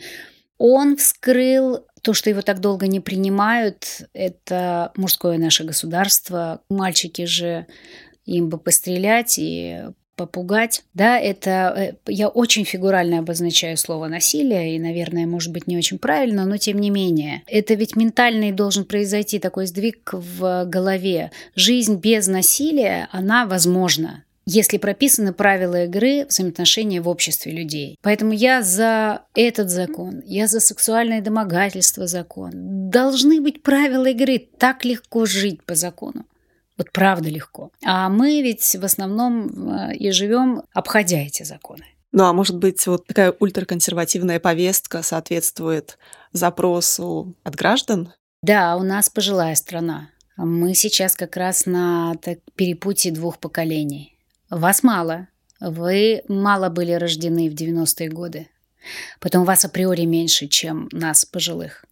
Он 0.57 0.97
вскрыл 0.97 1.85
то, 2.05 2.13
что 2.13 2.29
его 2.29 2.43
так 2.43 2.59
долго 2.59 2.85
не 2.85 2.99
принимают, 2.99 4.03
это 4.13 4.91
мужское 4.95 5.39
наше 5.39 5.63
государство. 5.63 6.61
Мальчики 6.69 7.25
же 7.25 7.65
им 8.25 8.47
бы 8.47 8.59
пострелять 8.59 9.39
и 9.39 9.85
попугать. 10.15 10.83
Да, 10.93 11.17
это 11.17 11.73
э, 11.75 11.93
я 12.05 12.27
очень 12.29 12.63
фигурально 12.63 13.19
обозначаю 13.19 13.75
слово 13.75 14.07
насилие, 14.07 14.75
и, 14.75 14.79
наверное, 14.79 15.25
может 15.25 15.51
быть 15.51 15.65
не 15.65 15.79
очень 15.79 15.97
правильно, 15.97 16.45
но 16.45 16.57
тем 16.57 16.77
не 16.77 16.91
менее. 16.91 17.41
Это 17.47 17.73
ведь 17.73 17.95
ментальный 17.95 18.51
должен 18.51 18.85
произойти 18.85 19.39
такой 19.39 19.65
сдвиг 19.65 20.11
в 20.13 20.65
голове. 20.65 21.31
Жизнь 21.55 21.95
без 21.95 22.27
насилия, 22.27 23.09
она 23.11 23.47
возможна 23.47 24.24
если 24.45 24.77
прописаны 24.77 25.33
правила 25.33 25.85
игры 25.85 26.25
взаимоотношения 26.27 27.01
в 27.01 27.09
обществе 27.09 27.51
людей. 27.51 27.97
Поэтому 28.01 28.31
я 28.31 28.61
за 28.61 29.23
этот 29.33 29.69
закон, 29.69 30.21
я 30.25 30.47
за 30.47 30.59
сексуальное 30.59 31.21
домогательство 31.21 32.07
закон. 32.07 32.51
Должны 32.89 33.41
быть 33.41 33.63
правила 33.63 34.05
игры. 34.05 34.47
Так 34.57 34.85
легко 34.85 35.25
жить 35.25 35.63
по 35.63 35.75
закону. 35.75 36.25
Вот 36.77 36.91
правда 36.91 37.29
легко. 37.29 37.71
А 37.83 38.09
мы 38.09 38.41
ведь 38.41 38.75
в 38.75 38.83
основном 38.83 39.69
э, 39.71 39.95
и 39.95 40.11
живем, 40.11 40.63
обходя 40.73 41.19
эти 41.19 41.43
законы. 41.43 41.85
Ну 42.11 42.25
а 42.25 42.33
может 42.33 42.57
быть, 42.57 42.85
вот 42.87 43.07
такая 43.07 43.33
ультраконсервативная 43.39 44.39
повестка 44.39 45.01
соответствует 45.01 45.97
запросу 46.33 47.35
от 47.43 47.55
граждан? 47.55 48.13
Да, 48.41 48.75
у 48.77 48.83
нас 48.83 49.09
пожилая 49.09 49.55
страна. 49.55 50.09
Мы 50.37 50.75
сейчас 50.75 51.15
как 51.15 51.37
раз 51.37 51.65
на 51.65 52.15
перепутье 52.55 53.11
двух 53.11 53.39
поколений. 53.39 54.14
Вас 54.55 54.83
мало. 54.83 55.27
Вы 55.59 56.21
мало 56.29 56.69
были 56.69 56.93
рождены 56.93 57.49
в 57.49 57.53
90-е 57.55 58.07
годы. 58.07 58.47
Потом 59.19 59.43
вас 59.43 59.65
априори 59.65 60.05
меньше, 60.05 60.47
чем 60.47 60.87
нас, 60.93 61.25
пожилых. 61.25 61.83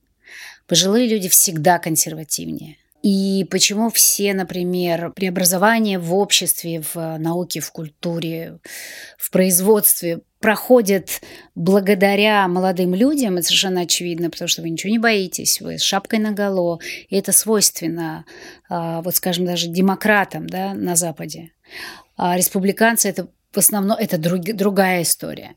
Пожилые 0.66 1.10
люди 1.10 1.28
всегда 1.28 1.78
консервативнее. 1.78 2.78
И 3.02 3.46
почему 3.52 3.90
все, 3.90 4.34
например, 4.34 5.12
преобразования 5.12 6.00
в 6.00 6.16
обществе, 6.16 6.82
в 6.94 7.18
науке, 7.18 7.60
в 7.60 7.70
культуре, 7.74 8.60
в 9.18 9.30
производстве 9.30 10.22
проходят 10.40 11.22
благодаря 11.56 12.48
молодым 12.48 12.96
людям, 12.96 13.36
это 13.36 13.48
совершенно 13.48 13.82
очевидно, 13.82 14.30
потому 14.30 14.48
что 14.48 14.62
вы 14.62 14.70
ничего 14.70 14.90
не 14.90 15.00
боитесь, 15.00 15.60
вы 15.60 15.78
с 15.78 15.82
шапкой 15.82 16.20
наголо, 16.20 16.80
и 17.10 17.18
это 17.18 17.34
свойственно, 17.34 18.24
а, 18.70 19.02
вот 19.02 19.18
скажем, 19.18 19.46
даже 19.46 19.68
демократам 19.68 20.48
да, 20.48 20.74
на 20.74 20.96
Западе. 20.96 21.52
А 22.16 22.38
республиканцы 22.38 23.10
это 23.10 23.28
в 23.52 23.58
основном 23.58 23.98
это 23.98 24.18
друг, 24.18 24.42
другая 24.42 25.04
история. 25.04 25.56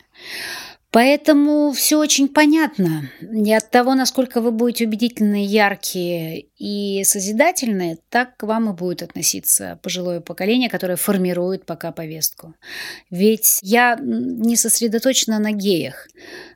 Поэтому 0.90 1.72
все 1.72 1.98
очень 1.98 2.28
понятно. 2.28 3.10
И 3.20 3.52
от 3.52 3.70
того, 3.70 3.94
насколько 3.94 4.40
вы 4.40 4.50
будете 4.50 4.86
убедительные, 4.86 5.44
яркие 5.44 6.46
и 6.58 7.04
созидательные, 7.04 7.98
так 8.08 8.36
к 8.36 8.44
вам 8.44 8.70
и 8.70 8.72
будет 8.72 9.02
относиться 9.02 9.78
пожилое 9.82 10.20
поколение, 10.20 10.70
которое 10.70 10.96
формирует 10.96 11.66
пока 11.66 11.92
повестку. 11.92 12.54
Ведь 13.10 13.58
я 13.62 13.98
не 14.00 14.56
сосредоточена 14.56 15.38
на 15.38 15.52
геях. 15.52 16.08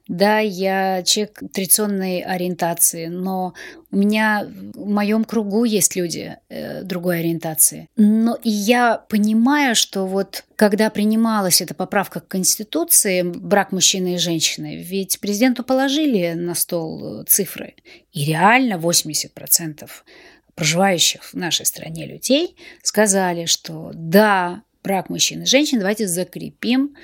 Да, 0.08 0.40
я 0.40 1.04
человек 1.04 1.38
традиционной 1.52 2.20
ориентации, 2.22 3.06
но 3.06 3.54
у 3.92 3.96
меня 3.96 4.48
в 4.74 4.88
моем 4.88 5.24
кругу 5.24 5.64
есть 5.64 5.94
люди 5.94 6.36
э, 6.48 6.82
другой 6.82 7.20
ориентации. 7.20 7.88
Но 7.96 8.36
и 8.42 8.50
я 8.50 8.98
понимаю, 9.08 9.76
что 9.76 10.06
вот 10.06 10.44
когда 10.56 10.90
принималась 10.90 11.60
эта 11.60 11.74
поправка 11.74 12.20
к 12.20 12.26
Конституции, 12.28 13.22
брак 13.22 13.70
мужчины 13.70 14.14
и 14.14 14.18
женщины, 14.18 14.82
ведь 14.82 15.20
президенту 15.20 15.62
положили 15.62 16.32
на 16.32 16.54
стол 16.54 17.20
э, 17.20 17.24
цифры. 17.26 17.74
И 18.12 18.24
реально 18.24 18.74
80% 18.74 19.88
проживающих 20.54 21.22
в 21.22 21.34
нашей 21.34 21.64
стране 21.64 22.06
людей 22.06 22.56
сказали, 22.82 23.46
что 23.46 23.92
да, 23.94 24.62
брак 24.82 25.08
мужчин 25.10 25.42
и 25.42 25.46
женщин 25.46 25.78
давайте 25.78 26.06
закрепим 26.06 26.96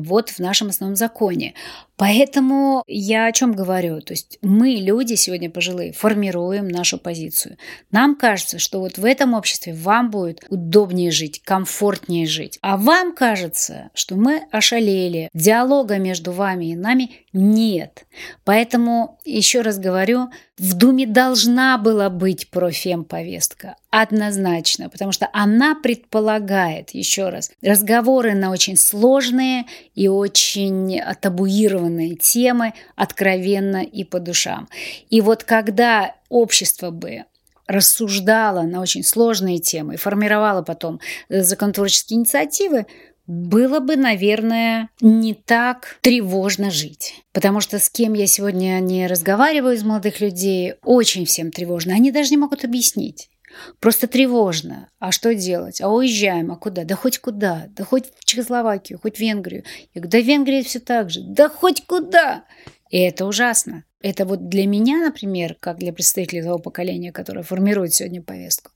вот 0.00 0.30
в 0.30 0.38
нашем 0.38 0.68
основном 0.68 0.96
законе. 0.96 1.54
Поэтому 1.96 2.82
я 2.88 3.26
о 3.26 3.32
чем 3.32 3.52
говорю? 3.52 4.00
То 4.00 4.12
есть 4.12 4.38
мы, 4.42 4.70
люди 4.70 5.14
сегодня 5.14 5.50
пожилые, 5.50 5.92
формируем 5.92 6.66
нашу 6.66 6.98
позицию. 6.98 7.58
Нам 7.92 8.16
кажется, 8.16 8.58
что 8.58 8.80
вот 8.80 8.98
в 8.98 9.04
этом 9.04 9.34
обществе 9.34 9.72
вам 9.72 10.10
будет 10.10 10.44
удобнее 10.48 11.12
жить, 11.12 11.42
комфортнее 11.44 12.26
жить. 12.26 12.58
А 12.60 12.76
вам 12.76 13.14
кажется, 13.14 13.90
что 13.94 14.16
мы 14.16 14.42
ошалели. 14.50 15.28
Диалога 15.32 15.98
между 15.98 16.32
вами 16.32 16.72
и 16.72 16.76
нами 16.76 17.10
нет. 17.32 18.04
Поэтому, 18.44 19.20
еще 19.24 19.60
раз 19.60 19.78
говорю, 19.78 20.30
в 20.58 20.74
Думе 20.74 21.06
должна 21.06 21.78
была 21.78 22.10
быть 22.10 22.50
профем-повестка. 22.50 23.76
Однозначно. 23.90 24.88
Потому 24.88 25.12
что 25.12 25.28
она 25.32 25.74
предполагает, 25.74 26.90
еще 26.90 27.28
раз, 27.30 27.50
разговоры 27.62 28.34
на 28.34 28.50
очень 28.50 28.76
сложные 28.76 29.66
и 29.94 30.08
очень 30.08 31.00
табуированные 31.20 32.16
темы 32.16 32.74
откровенно 32.96 33.82
и 33.82 34.04
по 34.04 34.20
душам. 34.20 34.68
И 35.10 35.20
вот 35.20 35.44
когда 35.44 36.14
общество 36.28 36.90
бы 36.90 37.24
рассуждало 37.66 38.62
на 38.62 38.80
очень 38.80 39.04
сложные 39.04 39.58
темы 39.58 39.94
и 39.94 39.98
формировало 39.98 40.62
потом 40.62 41.00
законотворческие 41.28 42.18
инициативы, 42.18 42.86
было 43.26 43.78
бы, 43.78 43.96
наверное, 43.96 44.90
не 45.00 45.34
так 45.34 45.98
тревожно 46.00 46.70
жить. 46.70 47.22
Потому 47.32 47.60
что 47.60 47.78
с 47.78 47.88
кем 47.88 48.14
я 48.14 48.26
сегодня 48.26 48.80
не 48.80 49.06
разговариваю 49.06 49.76
из 49.76 49.84
молодых 49.84 50.20
людей, 50.20 50.74
очень 50.82 51.24
всем 51.24 51.52
тревожно. 51.52 51.94
Они 51.94 52.10
даже 52.10 52.30
не 52.30 52.36
могут 52.36 52.64
объяснить. 52.64 53.30
Просто 53.80 54.06
тревожно. 54.06 54.88
А 54.98 55.12
что 55.12 55.34
делать? 55.34 55.80
А 55.80 55.88
уезжаем? 55.88 56.52
А 56.52 56.56
куда? 56.56 56.84
Да 56.84 56.94
хоть 56.96 57.18
куда? 57.18 57.66
Да 57.70 57.84
хоть 57.84 58.12
в 58.18 58.24
Чехословакию, 58.24 58.98
хоть 59.00 59.16
в 59.16 59.20
Венгрию. 59.20 59.64
Я 59.94 60.00
говорю, 60.00 60.10
да 60.10 60.20
в 60.20 60.26
Венгрии 60.26 60.62
все 60.62 60.80
так 60.80 61.10
же. 61.10 61.20
Да 61.22 61.48
хоть 61.48 61.84
куда? 61.86 62.44
И 62.90 62.98
это 62.98 63.26
ужасно. 63.26 63.84
Это 64.00 64.24
вот 64.24 64.48
для 64.48 64.66
меня, 64.66 64.98
например, 64.98 65.56
как 65.58 65.78
для 65.78 65.92
представителей 65.92 66.42
того 66.42 66.58
поколения, 66.58 67.12
которое 67.12 67.42
формирует 67.42 67.94
сегодня 67.94 68.22
повестку, 68.22 68.72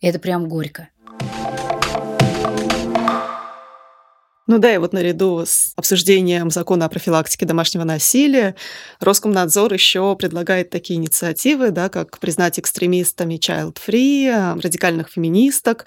это 0.00 0.18
прям 0.18 0.48
горько. 0.48 0.88
Ну 4.46 4.58
да, 4.58 4.74
и 4.74 4.78
вот 4.78 4.92
наряду 4.92 5.44
с 5.46 5.72
обсуждением 5.76 6.50
закона 6.50 6.84
о 6.84 6.88
профилактике 6.90 7.46
домашнего 7.46 7.84
насилия 7.84 8.54
Роскомнадзор 9.00 9.72
еще 9.72 10.14
предлагает 10.16 10.68
такие 10.68 10.98
инициативы, 10.98 11.70
да, 11.70 11.88
как 11.88 12.18
признать 12.18 12.58
экстремистами 12.58 13.36
child-free, 13.36 14.60
радикальных 14.60 15.08
феминисток. 15.08 15.86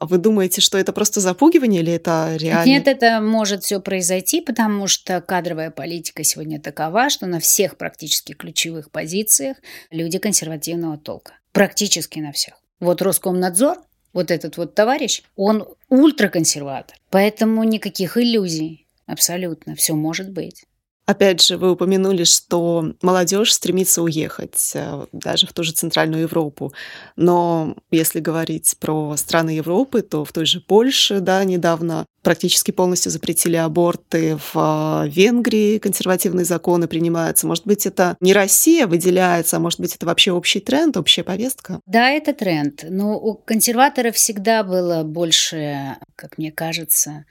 Вы 0.00 0.16
думаете, 0.16 0.62
что 0.62 0.78
это 0.78 0.94
просто 0.94 1.20
запугивание 1.20 1.82
или 1.82 1.92
это 1.92 2.34
реально? 2.36 2.70
Нет, 2.70 2.88
это 2.88 3.20
может 3.20 3.64
все 3.64 3.78
произойти, 3.78 4.40
потому 4.40 4.86
что 4.86 5.20
кадровая 5.20 5.70
политика 5.70 6.24
сегодня 6.24 6.58
такова, 6.58 7.10
что 7.10 7.26
на 7.26 7.40
всех 7.40 7.76
практически 7.76 8.32
ключевых 8.32 8.90
позициях 8.90 9.58
люди 9.90 10.18
консервативного 10.18 10.96
толка. 10.96 11.34
Практически 11.52 12.20
на 12.20 12.32
всех. 12.32 12.54
Вот 12.80 13.02
Роскомнадзор 13.02 13.78
вот 14.18 14.32
этот 14.32 14.56
вот 14.56 14.74
товарищ, 14.74 15.22
он 15.36 15.64
ультраконсерватор. 15.88 16.96
Поэтому 17.08 17.62
никаких 17.62 18.16
иллюзий. 18.16 18.88
Абсолютно. 19.06 19.76
Все 19.76 19.94
может 19.94 20.30
быть. 20.32 20.64
Опять 21.08 21.42
же, 21.42 21.56
вы 21.56 21.70
упомянули, 21.70 22.24
что 22.24 22.92
молодежь 23.00 23.54
стремится 23.54 24.02
уехать 24.02 24.72
э, 24.74 25.06
даже 25.12 25.46
в 25.46 25.54
ту 25.54 25.62
же 25.62 25.72
Центральную 25.72 26.24
Европу. 26.24 26.74
Но 27.16 27.76
если 27.90 28.20
говорить 28.20 28.76
про 28.78 29.16
страны 29.16 29.56
Европы, 29.56 30.02
то 30.02 30.26
в 30.26 30.32
той 30.34 30.44
же 30.44 30.60
Польше, 30.60 31.20
да, 31.20 31.42
недавно 31.44 32.04
практически 32.22 32.72
полностью 32.72 33.10
запретили 33.10 33.56
аборты. 33.56 34.36
В 34.52 35.06
э, 35.06 35.08
Венгрии 35.08 35.78
консервативные 35.78 36.44
законы 36.44 36.86
принимаются. 36.88 37.46
Может 37.46 37.66
быть, 37.66 37.86
это 37.86 38.18
не 38.20 38.34
Россия 38.34 38.86
выделяется, 38.86 39.56
а 39.56 39.60
может 39.60 39.80
быть, 39.80 39.94
это 39.94 40.04
вообще 40.04 40.32
общий 40.32 40.60
тренд, 40.60 40.98
общая 40.98 41.22
повестка? 41.22 41.80
Да, 41.86 42.10
это 42.10 42.34
тренд. 42.34 42.84
Но 42.86 43.18
у 43.18 43.32
консерваторов 43.32 44.14
всегда 44.16 44.62
было 44.62 45.04
больше, 45.04 45.96
как 46.16 46.36
мне 46.36 46.52
кажется, 46.52 47.24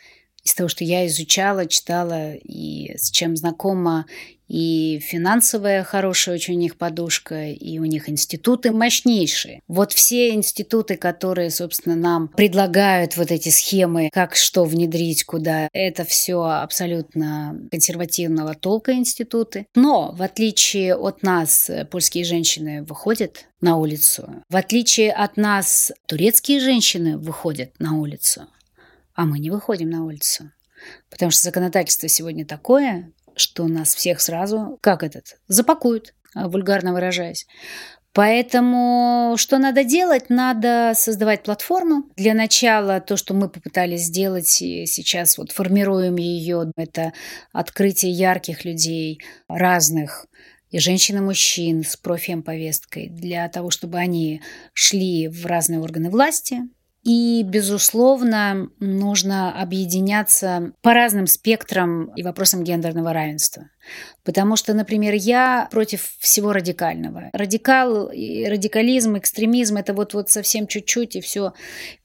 из 0.48 0.56
того, 0.56 0.70
что 0.70 0.84
я 0.84 1.06
изучала, 1.08 1.66
читала 1.66 2.34
и 2.34 2.96
с 2.98 3.12
чем 3.12 3.36
знакома 3.36 4.06
и 4.48 5.00
финансовая 5.04 5.84
хорошая 5.84 6.36
очень 6.36 6.56
у 6.56 6.58
них 6.58 6.78
подушка, 6.78 7.50
и 7.50 7.80
у 7.80 7.86
них 7.86 8.10
институты 8.10 8.72
мощнейшие. 8.72 9.62
Вот 9.68 9.92
все 9.92 10.34
институты, 10.34 10.96
которые, 10.96 11.52
собственно, 11.52 11.96
нам 11.96 12.30
предлагают 12.30 13.18
вот 13.18 13.32
эти 13.32 13.50
схемы, 13.50 14.10
как 14.12 14.36
что 14.36 14.64
внедрить, 14.64 15.26
куда, 15.26 15.70
это 15.74 16.06
все 16.06 16.42
абсолютно 16.44 17.60
консервативного 17.72 18.56
толка 18.56 18.94
институты. 18.94 19.68
Но, 19.76 20.14
в 20.14 20.22
отличие 20.22 20.96
от 20.96 21.24
нас, 21.24 21.70
польские 21.92 22.24
женщины 22.24 22.84
выходят 22.84 23.48
на 23.60 23.78
улицу. 23.78 24.44
В 24.50 24.56
отличие 24.56 25.12
от 25.12 25.36
нас, 25.36 25.92
турецкие 26.06 26.60
женщины 26.60 27.18
выходят 27.18 27.72
на 27.80 27.98
улицу, 27.98 28.48
а 29.18 29.26
мы 29.26 29.40
не 29.40 29.50
выходим 29.50 29.90
на 29.90 30.06
улицу. 30.06 30.52
Потому 31.10 31.32
что 31.32 31.42
законодательство 31.42 32.08
сегодня 32.08 32.46
такое, 32.46 33.12
что 33.36 33.68
нас 33.68 33.96
всех 33.96 34.22
сразу, 34.22 34.78
как 34.80 35.04
этот, 35.04 35.40
запакуют, 35.48 36.14
а, 36.36 36.48
вульгарно 36.48 36.94
выражаясь. 36.94 37.48
Поэтому 38.14 39.34
что 39.38 39.58
надо 39.58 39.84
делать? 39.84 40.30
Надо 40.30 40.94
создавать 40.96 41.44
платформу. 41.44 42.04
Для 42.16 42.36
начала 42.36 43.00
то, 43.00 43.18
что 43.18 43.34
мы 43.34 43.50
попытались 43.50 44.04
сделать, 44.04 44.62
и 44.62 44.86
сейчас 44.86 45.38
вот 45.38 45.52
формируем 45.52 46.16
ее, 46.16 46.72
это 46.76 47.14
открытие 47.52 48.12
ярких 48.12 48.66
людей, 48.66 49.20
разных, 49.48 50.28
и 50.70 50.80
женщин 50.80 51.18
и 51.18 51.22
мужчин 51.22 51.84
с 51.84 51.96
профем-повесткой, 51.96 53.10
для 53.10 53.48
того, 53.50 53.72
чтобы 53.72 53.98
они 53.98 54.42
шли 54.74 55.28
в 55.28 55.46
разные 55.46 55.80
органы 55.80 56.10
власти, 56.10 56.62
и, 57.08 57.42
безусловно, 57.44 58.68
нужно 58.82 59.62
объединяться 59.62 60.74
по 60.82 60.94
разным 60.94 61.26
спектрам 61.26 62.12
и 62.18 62.22
вопросам 62.22 62.66
гендерного 62.66 63.14
равенства. 63.14 63.70
Потому 64.24 64.58
что, 64.58 64.74
например, 64.74 65.14
я 65.14 65.68
против 65.72 66.16
всего 66.20 66.52
радикального. 66.52 67.30
Радикал, 67.32 68.10
радикализм, 68.10 69.18
экстремизм– 69.18 69.78
это 69.78 69.94
вот, 69.94 70.14
вот 70.14 70.30
совсем 70.30 70.68
чуть-чуть, 70.68 71.16
и 71.16 71.22
все 71.22 71.54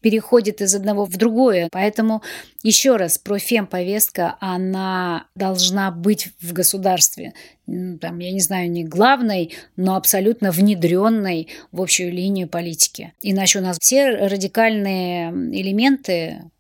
переходит 0.01 0.61
из 0.61 0.75
одного 0.75 1.05
в 1.05 1.17
другое. 1.17 1.69
Поэтому, 1.73 2.23
еще 2.63 2.97
раз, 2.97 3.19
профем-повестка, 3.19 4.37
она 4.41 5.27
должна 5.35 5.91
быть 5.91 6.29
в 6.41 6.53
государстве. 6.53 7.33
Там, 7.67 8.19
я 8.19 8.33
не 8.33 8.41
знаю, 8.41 8.71
не 8.71 8.85
главной, 8.85 9.55
но 9.77 9.97
абсолютно 9.97 10.51
внедренной 10.51 11.49
в 11.73 11.81
общую 11.81 12.13
линию 12.13 12.49
политики. 12.49 13.13
Иначе 13.21 13.59
у 13.59 13.63
нас 13.63 13.79
все 13.81 14.11
радикальные 14.11 15.31
элементы 15.31 16.51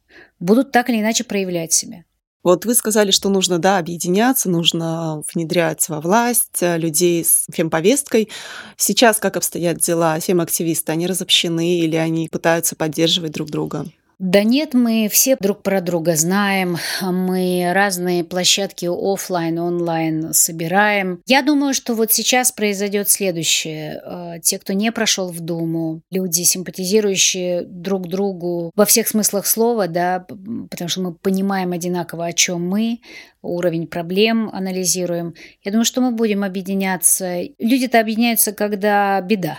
будут 0.40 0.72
так 0.72 0.90
или 0.90 1.00
иначе 1.00 1.24
проявлять 1.24 1.72
себя. 1.72 2.04
Вот 2.42 2.64
вы 2.64 2.74
сказали, 2.74 3.12
что 3.12 3.28
нужно, 3.28 3.58
да, 3.58 3.78
объединяться, 3.78 4.50
нужно 4.50 5.22
внедрять 5.32 5.88
во 5.88 6.00
власть 6.00 6.60
э, 6.60 6.76
людей 6.76 7.24
с 7.24 7.46
фемповесткой. 7.52 8.30
Сейчас 8.76 9.18
как 9.18 9.36
обстоят 9.36 9.78
дела? 9.78 10.18
Фемактивисты, 10.18 10.90
они 10.90 11.06
разобщены 11.06 11.78
или 11.78 11.94
они 11.96 12.28
пытаются 12.28 12.74
поддерживать 12.74 13.32
друг 13.32 13.50
друга? 13.50 13.86
Да 14.22 14.44
нет, 14.44 14.72
мы 14.72 15.08
все 15.10 15.36
друг 15.40 15.64
про 15.64 15.80
друга 15.80 16.14
знаем, 16.14 16.76
мы 17.00 17.72
разные 17.72 18.22
площадки 18.22 18.86
офлайн, 18.86 19.58
онлайн 19.58 20.32
собираем. 20.32 21.20
Я 21.26 21.42
думаю, 21.42 21.74
что 21.74 21.96
вот 21.96 22.12
сейчас 22.12 22.52
произойдет 22.52 23.10
следующее. 23.10 24.00
Э, 24.04 24.34
те, 24.40 24.60
кто 24.60 24.74
не 24.74 24.92
прошел 24.92 25.32
в 25.32 25.40
Думу, 25.40 26.02
люди, 26.12 26.42
симпатизирующие 26.42 27.64
друг 27.64 28.06
другу 28.06 28.70
во 28.76 28.84
всех 28.84 29.08
смыслах 29.08 29.44
слова, 29.44 29.88
да, 29.88 30.24
потому 30.70 30.88
что 30.88 31.00
мы 31.00 31.14
понимаем 31.14 31.72
одинаково, 31.72 32.26
о 32.26 32.32
чем 32.32 32.64
мы, 32.64 33.00
уровень 33.42 33.88
проблем 33.88 34.50
анализируем. 34.52 35.34
Я 35.64 35.72
думаю, 35.72 35.84
что 35.84 36.00
мы 36.00 36.12
будем 36.12 36.44
объединяться. 36.44 37.42
Люди-то 37.58 37.98
объединяются, 37.98 38.52
когда 38.52 39.20
беда. 39.20 39.58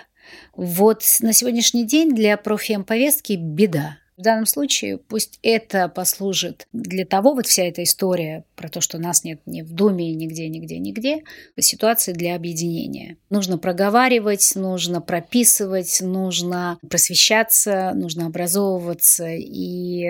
Вот 0.56 1.04
на 1.20 1.34
сегодняшний 1.34 1.86
день 1.86 2.16
для 2.16 2.38
профем-повестки 2.38 3.34
беда. 3.34 3.98
В 4.24 4.26
данном 4.26 4.46
случае 4.46 5.00
пусть 5.00 5.38
это 5.44 5.90
послужит 5.90 6.70
для 6.72 7.06
того, 7.06 7.34
вот 7.34 7.46
вся 7.46 7.64
эта 7.64 7.84
история 7.84 8.46
про 8.56 8.70
то, 8.70 8.80
что 8.80 8.98
нас 8.98 9.26
нет 9.26 9.42
ни 9.46 9.64
в 9.64 9.74
Думе, 9.74 10.14
нигде, 10.14 10.48
нигде, 10.48 10.80
нигде, 10.80 11.24
ситуация 11.60 12.16
для 12.16 12.34
объединения. 12.36 13.18
Нужно 13.30 13.58
проговаривать, 13.58 14.54
нужно 14.56 15.02
прописывать, 15.02 16.00
нужно 16.00 16.78
просвещаться, 16.90 17.92
нужно 17.96 18.28
образовываться 18.28 19.28
и 19.28 20.08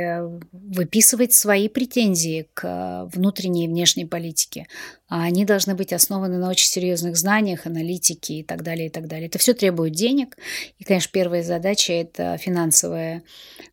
выписывать 0.52 1.34
свои 1.34 1.68
претензии 1.68 2.48
к 2.54 3.10
внутренней 3.12 3.66
и 3.66 3.68
внешней 3.68 4.06
политике. 4.06 4.68
А 5.10 5.24
они 5.24 5.46
должны 5.46 5.76
быть 5.76 5.94
основаны 5.94 6.38
на 6.38 6.50
очень 6.50 6.68
серьезных 6.68 7.18
знаниях, 7.18 7.68
аналитике 7.68 8.36
и 8.36 8.44
так 8.44 8.64
далее, 8.64 8.88
и 8.88 8.90
так 8.90 9.08
далее. 9.08 9.28
Это 9.28 9.38
все 9.38 9.54
требует 9.54 9.94
денег. 9.94 10.38
И, 10.80 10.84
конечно, 10.84 11.10
первая 11.12 11.44
задача– 11.44 11.94
это 11.94 12.38
финансовая 12.38 13.22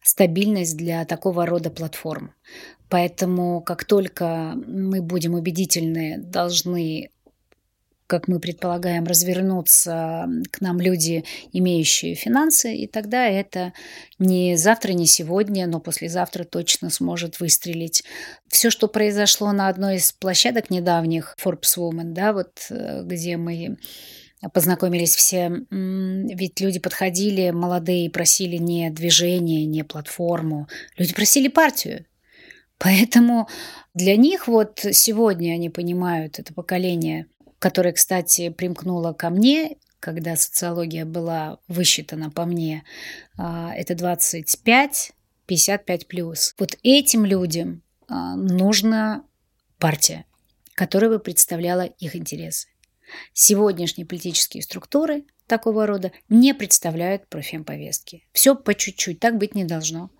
стабильность 0.02 0.29
для 0.74 1.04
такого 1.04 1.46
рода 1.46 1.70
платформ. 1.70 2.32
Поэтому, 2.88 3.60
как 3.60 3.84
только 3.84 4.54
мы 4.66 5.00
будем 5.00 5.34
убедительны, 5.34 6.18
должны 6.18 7.10
как 8.10 8.26
мы 8.26 8.40
предполагаем, 8.40 9.04
развернуться 9.04 10.28
к 10.50 10.60
нам 10.60 10.80
люди, 10.80 11.24
имеющие 11.52 12.16
финансы, 12.16 12.74
и 12.74 12.88
тогда 12.88 13.28
это 13.28 13.72
не 14.18 14.56
завтра, 14.56 14.92
не 14.94 15.06
сегодня, 15.06 15.68
но 15.68 15.78
послезавтра 15.78 16.42
точно 16.42 16.90
сможет 16.90 17.38
выстрелить. 17.38 18.02
Все, 18.48 18.70
что 18.70 18.88
произошло 18.88 19.52
на 19.52 19.68
одной 19.68 19.96
из 19.96 20.10
площадок 20.10 20.70
недавних, 20.70 21.36
Forbes 21.40 21.78
Woman, 21.78 22.12
да, 22.12 22.32
вот 22.32 22.50
э, 22.70 23.04
где 23.04 23.36
мы 23.36 23.78
познакомились 24.48 25.14
все, 25.14 25.52
ведь 25.70 26.60
люди 26.60 26.78
подходили, 26.78 27.50
молодые, 27.50 28.10
просили 28.10 28.56
не 28.56 28.90
движение, 28.90 29.66
не 29.66 29.82
платформу, 29.82 30.68
люди 30.96 31.14
просили 31.14 31.48
партию. 31.48 32.06
Поэтому 32.78 33.48
для 33.92 34.16
них 34.16 34.48
вот 34.48 34.80
сегодня 34.92 35.52
они 35.52 35.68
понимают, 35.68 36.38
это 36.38 36.54
поколение, 36.54 37.26
которая, 37.58 37.92
кстати, 37.92 38.48
примкнула 38.48 39.12
ко 39.12 39.28
мне, 39.28 39.76
когда 40.00 40.34
социология 40.34 41.04
была 41.04 41.58
высчитана 41.68 42.30
по 42.30 42.46
мне, 42.46 42.84
а, 43.36 43.74
это 43.74 43.94
25, 43.94 45.12
55 45.44 46.08
плюс. 46.08 46.54
Вот 46.58 46.78
этим 46.82 47.26
людям 47.26 47.82
а, 48.08 48.34
нужна 48.34 49.24
партия, 49.78 50.24
которая 50.74 51.10
бы 51.10 51.18
представляла 51.18 51.82
их 51.82 52.16
интересы. 52.16 52.69
Сегодняшние 53.32 54.06
политические 54.06 54.62
структуры 54.62 55.24
такого 55.46 55.86
рода 55.86 56.12
не 56.28 56.54
представляют 56.54 57.28
профемповестки. 57.28 58.24
Все 58.32 58.54
по 58.54 58.74
чуть-чуть, 58.74 59.20
так 59.20 59.36
быть 59.38 59.54
не 59.54 59.64
должно 59.64 60.10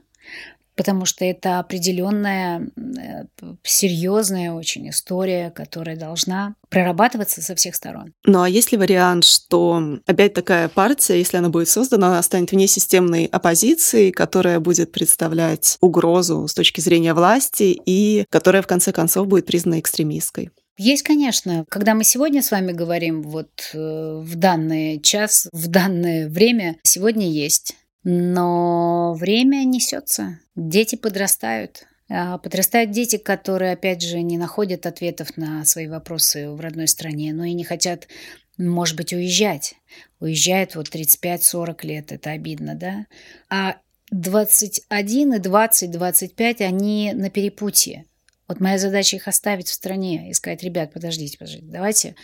потому 0.81 1.05
что 1.05 1.27
это 1.27 1.59
определенная 1.59 2.71
э, 2.75 3.25
серьезная 3.63 4.53
очень 4.53 4.89
история, 4.89 5.51
которая 5.51 5.95
должна 5.95 6.55
прорабатываться 6.71 7.43
со 7.43 7.55
всех 7.55 7.75
сторон. 7.75 8.15
Ну 8.25 8.41
а 8.41 8.49
есть 8.49 8.73
ли 8.73 8.79
вариант, 8.79 9.25
что 9.25 9.83
опять 10.07 10.33
такая 10.33 10.71
партия, 10.71 11.19
если 11.19 11.37
она 11.37 11.51
будет 11.51 11.69
создана, 11.69 12.09
она 12.09 12.23
станет 12.23 12.53
вне 12.53 12.67
системной 12.67 13.27
оппозиции, 13.27 14.11
которая 14.11 14.59
будет 14.59 14.91
представлять 14.91 15.77
угрозу 15.83 16.49
с 16.49 16.55
точки 16.55 16.81
зрения 16.81 17.13
власти 17.13 17.79
и 17.85 18.25
которая 18.31 18.63
в 18.63 18.67
конце 18.67 18.91
концов 18.93 19.27
будет 19.27 19.45
признана 19.45 19.81
экстремистской? 19.81 20.51
Есть, 20.83 21.03
конечно. 21.03 21.67
Когда 21.69 21.93
мы 21.93 22.05
сегодня 22.05 22.43
с 22.43 22.51
вами 22.51 22.73
говорим 22.73 23.21
вот 23.23 23.51
э, 23.75 24.23
в 24.25 24.35
данный 24.37 24.99
час, 24.99 25.47
в 25.53 25.69
данное 25.69 26.27
время, 26.27 26.79
сегодня 26.85 27.29
есть. 27.31 27.77
Но 28.03 29.13
время 29.13 29.65
несется. 29.65 30.39
Дети 30.57 30.97
подрастают. 30.97 31.87
А, 32.09 32.39
подрастают 32.39 32.93
дети, 32.93 33.19
которые, 33.19 33.73
опять 33.73 34.01
же, 34.01 34.23
не 34.23 34.39
находят 34.39 34.87
ответов 34.87 35.37
на 35.37 35.67
свои 35.67 35.87
вопросы 35.87 36.49
в 36.49 36.59
родной 36.59 36.89
стране, 36.89 37.35
но 37.35 37.45
и 37.45 37.53
не 37.53 37.65
хотят, 37.65 38.09
может 38.57 38.97
быть, 38.97 39.13
уезжать. 39.13 39.75
Уезжают 40.19 40.77
вот 40.77 40.89
35-40 40.89 41.87
лет, 41.87 42.11
это 42.11 42.31
обидно, 42.31 42.75
да? 42.75 43.05
А 43.51 43.77
21 44.13 45.35
и 45.35 45.39
20, 45.41 45.91
25, 45.91 46.61
они 46.63 47.13
на 47.13 47.29
перепутье. 47.29 48.07
Вот 48.51 48.59
моя 48.59 48.79
задача 48.79 49.15
их 49.15 49.29
оставить 49.29 49.69
в 49.69 49.73
стране 49.73 50.29
и 50.29 50.33
сказать, 50.33 50.65
ребят, 50.65 50.93
подождите, 50.93 51.39
подождите, 51.39 51.69
давайте 51.69 52.17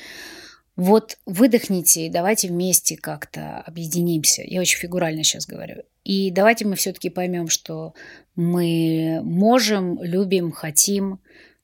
вот 0.74 1.18
выдохните 1.24 2.06
и 2.06 2.10
давайте 2.10 2.48
вместе 2.48 2.96
как-то 2.96 3.60
объединимся. 3.60 4.42
Я 4.44 4.60
очень 4.60 4.80
фигурально 4.80 5.22
сейчас 5.22 5.46
говорю. 5.46 5.84
И 6.02 6.32
давайте 6.32 6.66
мы 6.66 6.74
все-таки 6.74 7.10
поймем, 7.10 7.48
что 7.48 7.94
мы 8.34 9.20
можем, 9.22 10.02
любим, 10.02 10.50
хотим 10.50 11.20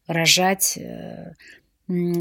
рожать, 0.06 0.78
э, 0.78 1.32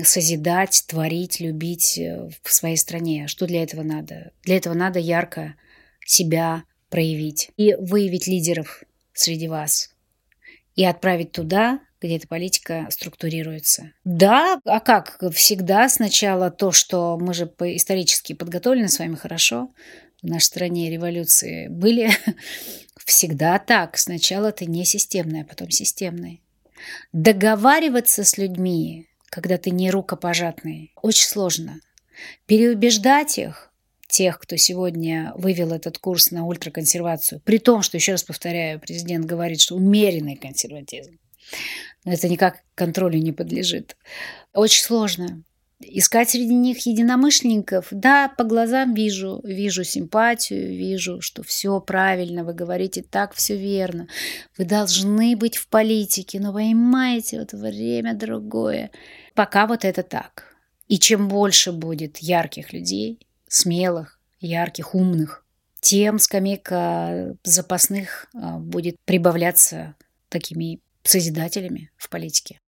созидать, 0.04 0.86
творить, 0.88 1.39
любить 1.39 1.99
э, 1.99 2.27
в 2.41 2.51
своей 2.51 2.77
стране. 2.77 3.27
Что 3.27 3.45
для 3.45 3.62
этого 3.62 3.84
надо? 3.84 4.32
Для 4.41 4.58
этого 4.58 4.73
надо 4.73 4.97
ярко 4.97 5.54
себя 6.08 6.63
проявить 6.89 7.51
и 7.55 7.76
выявить 7.76 8.26
лидеров 8.26 8.84
среди 9.13 9.47
вас 9.47 9.91
и 10.76 10.84
отправить 10.84 11.34
туда, 11.34 11.82
где 12.02 12.18
эта 12.18 12.28
политика 12.28 12.88
структурируется. 12.89 13.91
Да, 14.04 14.60
а 14.66 14.80
как? 14.80 15.22
Всегда 15.34 15.88
сначала 15.88 16.49
то, 16.49 16.72
что 16.72 17.18
мы 17.20 17.34
же 17.34 17.45
исторически 17.60 18.34
подготовлены 18.34 18.88
с 18.88 18.99
вами 18.99 19.16
хорошо, 19.16 19.70
в 20.22 20.28
нашей 20.28 20.45
стране 20.45 20.89
революции 20.89 21.68
были 21.68 22.12
всегда 23.06 23.60
так. 23.60 23.97
Сначала 23.97 24.52
ты 24.52 24.66
не 24.66 24.86
системный, 24.86 25.41
а 25.41 25.45
потом 25.45 25.70
системный. 25.70 26.41
Договариваться 27.14 28.24
с 28.24 28.38
людьми, 28.38 29.08
когда 29.30 29.58
ты 29.58 29.70
не 29.70 29.91
рукопожатный, 29.91 30.91
очень 31.02 31.28
сложно. 31.28 31.80
Переубеждать 32.45 33.38
их, 33.38 33.72
тех, 34.08 34.39
кто 34.39 34.58
сегодня 34.58 35.34
вывел 35.36 35.72
этот 35.72 35.97
курс 35.97 36.32
на 36.32 36.45
ультраконсервацию, 36.45 37.41
при 37.41 37.58
том, 37.58 37.82
что, 37.82 37.97
еще 37.97 38.12
раз 38.12 38.24
повторяю, 38.24 38.80
президент 38.80 39.26
говорит, 39.26 39.62
что 39.62 39.76
умеренный 39.76 40.36
консерватизм, 40.36 41.18
это 42.06 42.28
никак 42.28 42.64
контролю 42.76 43.20
не 43.20 43.32
подлежит. 43.32 43.95
Очень 44.54 44.84
сложно. 44.84 45.43
Искать 45.84 46.30
среди 46.30 46.54
них 46.54 46.86
единомышленников, 46.86 47.88
да, 47.89 48.30
по 48.30 48.43
глазам 48.43 48.93
вижу, 48.93 49.41
вижу 49.43 49.84
симпатию, 49.84 50.70
вижу, 50.70 51.22
что 51.22 51.41
все 51.41 51.80
правильно, 51.80 52.43
вы 52.43 52.54
говорите 52.54 53.02
так, 53.02 53.34
все 53.34 53.58
верно. 53.58 54.08
Вы 54.58 54.66
должны 54.66 55.36
быть 55.36 55.58
в 55.58 55.68
политике, 55.70 56.39
но 56.39 56.54
понимаете, 56.54 57.39
вот 57.39 57.54
время 57.54 58.14
другое. 58.14 58.91
Пока 59.34 59.66
вот 59.66 59.84
это 59.84 60.04
так. 60.04 60.56
И 60.88 60.99
чем 60.99 61.28
больше 61.28 61.72
будет 61.72 62.18
ярких 62.18 62.74
людей, 62.74 63.20
смелых, 63.47 64.20
ярких, 64.39 64.93
умных, 64.93 65.45
тем 65.80 66.20
скамейка 66.20 67.36
запасных 67.43 68.28
а, 68.36 68.60
будет 68.60 68.97
прибавляться 69.04 69.95
такими 70.30 70.80
созидателями 71.04 71.91
в 71.97 72.10
политике. 72.10 72.60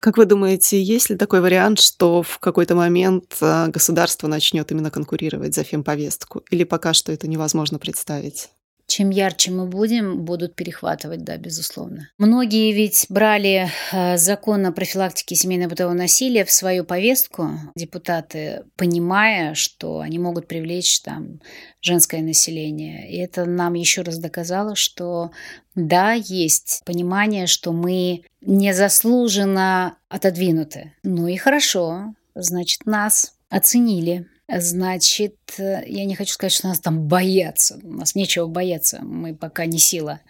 Как 0.00 0.18
вы 0.18 0.26
думаете, 0.26 0.82
есть 0.82 1.08
ли 1.08 1.16
такой 1.16 1.40
вариант, 1.40 1.80
что 1.80 2.22
в 2.22 2.38
какой-то 2.38 2.74
момент 2.74 3.38
а, 3.40 3.68
государство 3.68 4.26
начнет 4.26 4.70
именно 4.70 4.90
конкурировать 4.90 5.54
за 5.54 5.64
фемповестку? 5.64 6.42
Или 6.50 6.64
пока 6.64 6.92
что 6.92 7.10
это 7.10 7.26
невозможно 7.26 7.78
представить? 7.78 8.50
Чем 8.86 9.10
ярче 9.10 9.50
мы 9.50 9.66
будем, 9.66 10.24
будут 10.24 10.54
перехватывать, 10.54 11.24
да, 11.24 11.36
безусловно. 11.36 12.10
Многие 12.18 12.72
ведь 12.72 13.06
брали 13.08 13.68
э, 13.92 14.16
закон 14.16 14.66
о 14.66 14.72
профилактике 14.72 15.34
семейного 15.34 15.70
бытового 15.70 15.94
насилия 15.94 16.44
в 16.44 16.50
свою 16.50 16.84
повестку, 16.84 17.50
депутаты, 17.74 18.64
понимая, 18.76 19.54
что 19.54 20.00
они 20.00 20.18
могут 20.18 20.48
привлечь 20.48 21.00
там 21.00 21.40
женское 21.80 22.22
население. 22.22 23.10
И 23.10 23.18
это 23.18 23.46
нам 23.46 23.74
еще 23.74 24.02
раз 24.02 24.18
доказало, 24.18 24.74
что 24.74 25.30
да, 25.74 26.12
есть 26.12 26.82
понимание, 26.84 27.46
что 27.46 27.72
мы 27.72 28.24
незаслуженно 28.40 29.96
отодвинуты. 30.08 30.92
Ну 31.02 31.26
и 31.26 31.36
хорошо, 31.36 32.14
значит, 32.34 32.86
нас 32.86 33.34
оценили 33.48 34.26
Значит, 34.48 35.36
э, 35.58 35.84
я 35.86 36.04
не 36.04 36.14
хочу 36.14 36.32
сказать, 36.32 36.52
что 36.52 36.68
нас 36.68 36.80
там 36.80 37.08
боятся. 37.08 37.78
У 37.82 37.92
нас 37.92 38.14
нечего 38.14 38.46
бояться, 38.46 39.00
мы 39.02 39.34
пока 39.34 39.66
не 39.66 39.78
сила. 39.78 40.20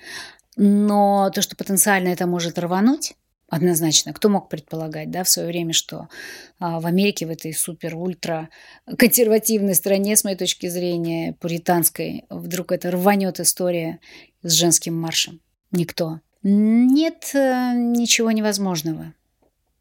Но 0.57 1.31
то, 1.35 1.43
что 1.43 1.57
потенциально 1.57 2.09
это 2.09 2.27
может 2.27 2.59
рвануть, 2.59 3.15
однозначно. 3.49 4.13
Кто 4.13 4.29
мог 4.29 4.49
предполагать, 4.49 5.11
да, 5.11 5.25
в 5.25 5.29
свое 5.29 5.49
время, 5.49 5.73
что 5.73 6.09
а, 6.59 6.81
в 6.81 6.87
Америке, 6.87 7.27
в 7.27 7.31
этой 7.31 7.53
супер-ультра 7.53 8.49
консервативной 8.99 9.75
стране, 9.75 10.17
с 10.17 10.25
моей 10.25 10.37
точки 10.37 10.69
зрения, 10.69 11.35
пуританской, 11.41 12.25
вдруг 12.31 12.73
это 12.73 12.91
рванет 12.91 13.41
история 13.41 14.01
с 14.43 14.53
женским 14.53 14.99
маршем? 14.99 15.41
Никто. 15.73 16.21
Нет 16.43 17.31
э, 17.35 17.73
ничего 17.75 18.31
невозможного. 18.31 19.15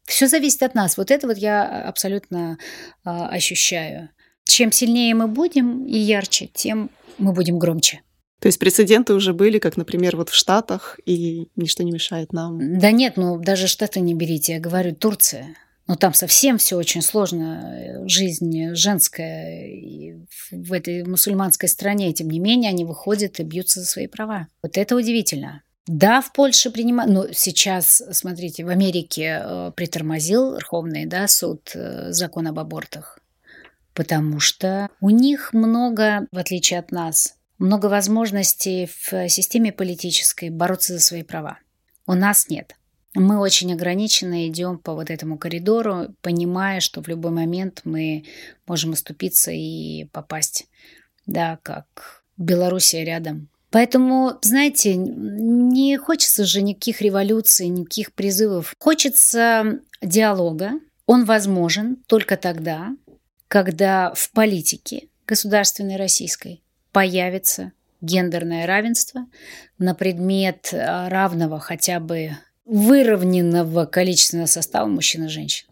Все 0.04 0.26
зависит 0.26 0.62
от 0.62 0.74
нас. 0.74 0.96
Вот 0.96 1.10
это 1.10 1.26
вот 1.26 1.38
я 1.38 1.82
абсолютно 1.86 2.58
а, 3.04 3.28
ощущаю. 3.28 4.10
Чем 4.44 4.72
сильнее 4.72 5.14
мы 5.14 5.26
будем 5.26 5.84
и 5.86 5.96
ярче, 5.96 6.48
тем 6.52 6.90
мы 7.18 7.32
будем 7.32 7.58
громче. 7.58 8.02
То 8.40 8.48
есть 8.48 8.58
прецеденты 8.58 9.14
уже 9.14 9.32
были, 9.32 9.58
как, 9.58 9.76
например, 9.76 10.16
вот 10.16 10.28
в 10.28 10.34
Штатах, 10.34 11.00
и 11.06 11.48
ничто 11.56 11.82
не 11.82 11.92
мешает 11.92 12.32
нам. 12.32 12.78
Да 12.78 12.90
нет, 12.90 13.16
ну 13.16 13.38
даже 13.38 13.68
Штаты 13.68 14.00
не 14.00 14.14
берите, 14.14 14.54
я 14.54 14.60
говорю 14.60 14.94
Турция. 14.94 15.56
Но 15.86 15.96
там 15.96 16.14
совсем 16.14 16.58
все 16.58 16.76
очень 16.76 17.02
сложно. 17.02 18.02
Жизнь 18.06 18.74
женская 18.74 20.26
в 20.50 20.72
этой 20.72 21.04
мусульманской 21.04 21.68
стране. 21.68 22.12
Тем 22.12 22.28
не 22.30 22.38
менее, 22.38 22.70
они 22.70 22.84
выходят 22.84 23.38
и 23.38 23.44
бьются 23.44 23.80
за 23.80 23.86
свои 23.86 24.06
права. 24.06 24.48
Вот 24.62 24.78
это 24.78 24.96
удивительно. 24.96 25.62
Да, 25.86 26.22
в 26.22 26.32
Польше 26.32 26.70
принимают, 26.70 27.12
но 27.12 27.26
сейчас, 27.32 28.02
смотрите, 28.12 28.64
в 28.64 28.70
Америке 28.70 29.42
э, 29.42 29.72
притормозил 29.76 30.54
Верховный 30.54 31.04
да, 31.04 31.28
суд 31.28 31.72
э, 31.74 32.10
закон 32.10 32.46
об 32.46 32.58
абортах 32.58 33.18
потому 33.94 34.40
что 34.40 34.88
у 35.00 35.10
них 35.10 35.52
много, 35.52 36.26
в 36.30 36.38
отличие 36.38 36.78
от 36.78 36.90
нас, 36.92 37.36
много 37.58 37.86
возможностей 37.86 38.86
в 38.86 39.28
системе 39.28 39.72
политической 39.72 40.50
бороться 40.50 40.94
за 40.94 41.00
свои 41.00 41.22
права. 41.22 41.58
У 42.06 42.14
нас 42.14 42.48
нет. 42.48 42.76
Мы 43.14 43.38
очень 43.38 43.72
ограниченно 43.72 44.48
идем 44.48 44.78
по 44.78 44.92
вот 44.92 45.08
этому 45.08 45.38
коридору, 45.38 46.08
понимая, 46.20 46.80
что 46.80 47.00
в 47.00 47.06
любой 47.06 47.30
момент 47.30 47.82
мы 47.84 48.24
можем 48.66 48.92
оступиться 48.92 49.52
и 49.52 50.04
попасть, 50.12 50.66
да, 51.24 51.58
как 51.62 52.24
Белоруссия 52.36 53.04
рядом. 53.04 53.48
Поэтому, 53.70 54.38
знаете, 54.42 54.94
не 54.96 55.96
хочется 55.96 56.44
же 56.44 56.62
никаких 56.62 57.00
революций, 57.00 57.68
никаких 57.68 58.12
призывов. 58.12 58.74
Хочется 58.78 59.80
диалога. 60.02 60.72
Он 61.06 61.24
возможен 61.24 61.96
только 62.06 62.36
тогда, 62.36 62.96
когда 63.54 64.12
в 64.16 64.32
политике 64.32 65.06
государственной 65.28 65.94
российской 65.94 66.60
появится 66.90 67.70
гендерное 68.00 68.66
равенство 68.66 69.26
на 69.78 69.94
предмет 69.94 70.70
а, 70.74 71.08
равного 71.08 71.60
хотя 71.60 72.00
бы 72.00 72.32
выровненного 72.64 73.86
количественного 73.86 74.46
состава 74.46 74.88
мужчин 74.88 75.26
и 75.26 75.28
женщин. 75.28 75.68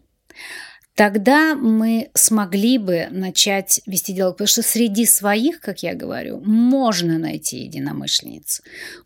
Тогда 0.95 1.55
мы 1.55 2.09
смогли 2.13 2.77
бы 2.77 3.09
начать 3.11 3.81
вести 3.85 4.13
диалог, 4.13 4.35
потому 4.35 4.47
что 4.47 4.61
среди 4.61 5.05
своих, 5.05 5.59
как 5.59 5.83
я 5.83 5.93
говорю, 5.93 6.39
можно 6.39 7.17
найти 7.17 7.65
единомышленниц. 7.65 8.61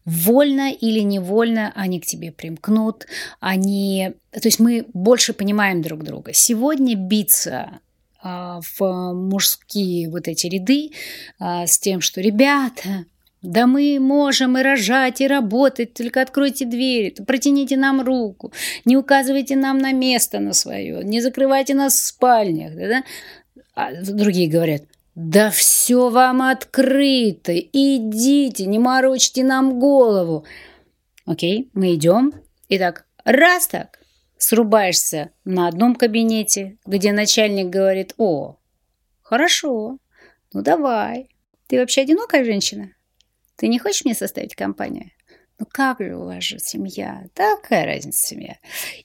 Вольно 0.05 0.71
или 0.71 0.99
невольно 0.99 1.71
они 1.75 1.99
к 1.99 2.05
тебе 2.05 2.31
примкнут, 2.31 3.07
они... 3.39 4.13
То 4.31 4.47
есть 4.47 4.59
мы 4.59 4.85
больше 4.93 5.33
понимаем 5.33 5.81
друг 5.81 6.03
друга. 6.03 6.31
Сегодня 6.33 6.95
биться 6.95 7.79
в 8.77 9.13
мужские 9.13 10.09
вот 10.09 10.27
эти 10.27 10.47
ряды 10.47 10.91
а, 11.39 11.67
с 11.67 11.79
тем, 11.79 12.01
что 12.01 12.21
ребята, 12.21 13.05
да 13.41 13.67
мы 13.67 13.99
можем 13.99 14.57
и 14.57 14.61
рожать, 14.61 15.21
и 15.21 15.27
работать, 15.27 15.93
только 15.93 16.21
откройте 16.21 16.65
двери, 16.65 17.15
протяните 17.25 17.77
нам 17.77 18.01
руку, 18.01 18.51
не 18.85 18.97
указывайте 18.97 19.55
нам 19.55 19.77
на 19.77 19.93
место 19.93 20.39
на 20.39 20.53
свое, 20.53 21.03
не 21.03 21.21
закрывайте 21.21 21.73
нас 21.75 21.93
в 21.93 22.05
спальнях. 22.05 22.75
Да, 22.75 22.87
да? 22.87 23.03
А 23.75 23.91
другие 23.93 24.49
говорят, 24.49 24.83
да 25.15 25.49
все 25.49 26.09
вам 26.09 26.41
открыто, 26.41 27.57
идите, 27.57 28.65
не 28.65 28.79
морочьте 28.79 29.43
нам 29.43 29.79
голову. 29.79 30.45
Окей, 31.25 31.69
мы 31.73 31.95
идем. 31.95 32.33
Итак, 32.69 33.05
раз 33.23 33.67
так, 33.67 33.96
срубаешься 34.37 35.31
на 35.45 35.67
одном 35.67 35.95
кабинете, 35.95 36.77
где 36.85 37.11
начальник 37.11 37.67
говорит, 37.67 38.13
о, 38.17 38.57
хорошо, 39.21 39.97
ну 40.53 40.61
давай. 40.61 41.29
Ты 41.67 41.79
вообще 41.79 42.01
одинокая 42.01 42.45
женщина? 42.45 42.91
Ты 43.55 43.67
не 43.67 43.79
хочешь 43.79 44.05
мне 44.05 44.15
составить 44.15 44.55
компанию? 44.55 45.11
Ну 45.59 45.65
как 45.69 45.99
же 45.99 46.15
у 46.15 46.25
вас 46.25 46.43
же 46.43 46.59
семья? 46.59 47.25
Такая 47.33 47.85
разница 47.85 48.27
семья. 48.27 48.57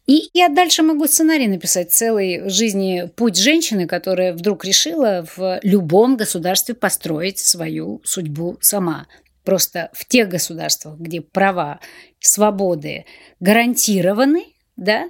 И 0.07 0.29
я 0.35 0.51
дальше 0.51 0.83
могу 0.83 1.07
сценарий 1.07 1.49
написать 1.49 1.93
целый 1.93 2.49
жизни 2.51 3.11
путь 3.17 3.39
женщины, 3.39 3.87
которая 3.87 4.35
вдруг 4.35 4.65
решила 4.65 5.27
в 5.35 5.61
любом 5.63 6.17
государстве 6.17 6.75
построить 6.75 7.39
свою 7.39 8.03
судьбу 8.05 8.59
сама. 8.61 9.07
Просто 9.45 9.91
в 9.95 10.05
тех 10.05 10.29
государствах, 10.29 10.99
где 10.99 11.23
права, 11.23 11.81
свободы 12.21 13.07
гарантированы, 13.41 14.45
да, 14.77 15.09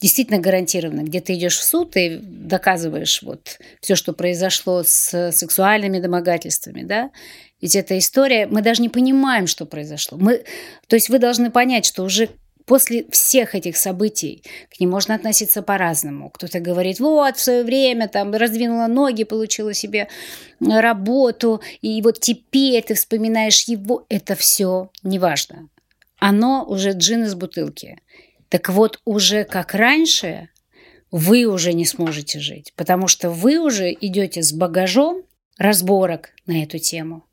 действительно 0.00 0.38
гарантированно, 0.38 1.02
где 1.02 1.20
ты 1.20 1.34
идешь 1.34 1.58
в 1.58 1.64
суд 1.64 1.96
и 1.96 2.18
доказываешь 2.20 3.22
вот 3.22 3.58
все, 3.80 3.94
что 3.94 4.12
произошло 4.12 4.82
с 4.84 5.32
сексуальными 5.32 5.98
домогательствами, 5.98 6.82
да, 6.82 7.10
ведь 7.60 7.74
эта 7.74 7.98
история, 7.98 8.46
мы 8.46 8.62
даже 8.62 8.82
не 8.82 8.88
понимаем, 8.88 9.46
что 9.46 9.66
произошло. 9.66 10.16
Мы, 10.18 10.44
то 10.86 10.94
есть 10.94 11.08
вы 11.08 11.18
должны 11.18 11.50
понять, 11.50 11.84
что 11.84 12.04
уже 12.04 12.28
после 12.68 13.06
всех 13.10 13.54
этих 13.54 13.76
событий 13.76 14.44
к 14.70 14.78
ним 14.78 14.90
можно 14.90 15.14
относиться 15.14 15.62
по-разному. 15.62 16.30
Кто-то 16.30 16.60
говорит, 16.60 17.00
вот, 17.00 17.36
в 17.36 17.40
свое 17.40 17.64
время 17.64 18.06
там 18.08 18.32
раздвинула 18.32 18.86
ноги, 18.86 19.24
получила 19.24 19.74
себе 19.74 20.08
работу, 20.60 21.60
и 21.80 22.00
вот 22.02 22.20
теперь 22.20 22.82
ты 22.82 22.94
вспоминаешь 22.94 23.64
его. 23.64 24.04
Это 24.08 24.36
все 24.36 24.90
неважно. 25.02 25.68
Оно 26.18 26.64
уже 26.68 26.92
джин 26.92 27.24
из 27.24 27.34
бутылки. 27.34 27.98
Так 28.48 28.68
вот, 28.70 29.00
уже 29.04 29.44
как 29.44 29.74
раньше, 29.74 30.48
вы 31.10 31.44
уже 31.44 31.72
не 31.72 31.84
сможете 31.84 32.38
жить, 32.40 32.72
потому 32.76 33.08
что 33.08 33.30
вы 33.30 33.58
уже 33.58 33.92
идете 33.92 34.42
с 34.42 34.52
багажом 34.52 35.22
разборок 35.56 36.30
на 36.46 36.62
эту 36.62 36.78
тему. 36.78 37.24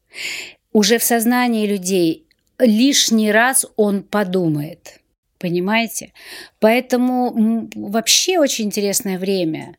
Уже 0.72 0.97
в 0.97 1.03
сознании 1.03 1.68
людей 1.68 2.26
лишний 2.59 3.32
раз 3.32 3.66
он 3.76 4.03
подумает. 4.03 4.99
Понимаете? 5.38 6.13
Поэтому 6.59 7.70
вообще 7.76 8.39
очень 8.39 8.66
интересное 8.66 9.20
время. 9.20 9.76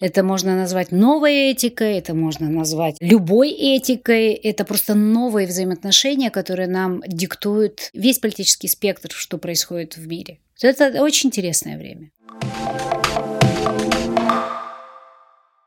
Это 0.00 0.22
можно 0.22 0.54
назвать 0.54 0.92
новой 0.92 1.50
этикой, 1.50 1.98
это 1.98 2.14
можно 2.14 2.48
назвать 2.48 2.96
любой 3.00 3.50
этикой. 3.50 4.32
Это 4.32 4.64
просто 4.64 4.94
новые 4.94 5.48
взаимоотношения, 5.48 6.30
которые 6.30 6.68
нам 6.68 7.02
диктуют 7.06 7.90
весь 7.92 8.20
политический 8.20 8.68
спектр, 8.68 9.10
что 9.10 9.38
происходит 9.38 9.96
в 9.96 10.06
мире. 10.06 10.38
Это 10.62 11.02
очень 11.02 11.28
интересное 11.28 11.76
время. 11.76 12.10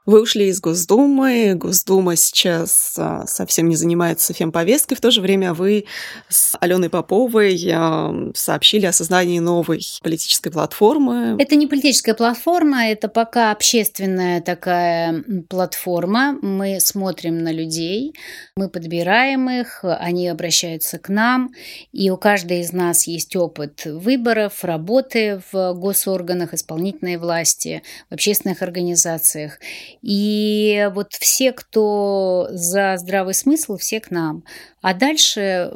Вы 0.07 0.23
ушли 0.23 0.47
из 0.47 0.59
Госдумы, 0.59 1.53
Госдума 1.53 2.15
сейчас 2.15 2.95
а, 2.97 3.27
совсем 3.27 3.69
не 3.69 3.75
занимается 3.75 4.33
фемповесткой, 4.33 4.97
в 4.97 5.01
то 5.01 5.11
же 5.11 5.21
время 5.21 5.53
вы 5.53 5.85
с 6.27 6.57
Аленой 6.59 6.89
Поповой 6.89 7.63
а, 7.71 8.11
сообщили 8.33 8.87
о 8.87 8.93
создании 8.93 9.37
новой 9.37 9.79
политической 10.01 10.49
платформы. 10.49 11.35
Это 11.37 11.55
не 11.55 11.67
политическая 11.67 12.15
платформа, 12.15 12.87
это 12.87 13.09
пока 13.09 13.51
общественная 13.51 14.41
такая 14.41 15.23
платформа. 15.47 16.35
Мы 16.41 16.79
смотрим 16.79 17.43
на 17.43 17.51
людей, 17.51 18.15
мы 18.55 18.69
подбираем 18.69 19.51
их, 19.51 19.81
они 19.83 20.27
обращаются 20.29 20.97
к 20.97 21.09
нам, 21.09 21.51
и 21.91 22.09
у 22.09 22.17
каждой 22.17 22.61
из 22.61 22.73
нас 22.73 23.05
есть 23.05 23.35
опыт 23.35 23.85
выборов, 23.85 24.63
работы 24.63 25.43
в 25.51 25.73
госорганах, 25.73 26.55
исполнительной 26.55 27.17
власти, 27.17 27.83
в 28.09 28.15
общественных 28.15 28.63
организациях. 28.63 29.59
И 30.01 30.89
вот 30.93 31.13
все, 31.13 31.51
кто 31.51 32.47
за 32.51 32.97
здравый 32.97 33.35
смысл, 33.35 33.77
все 33.77 33.99
к 33.99 34.09
нам. 34.09 34.43
А 34.81 34.95
дальше 34.95 35.39
э, 35.39 35.71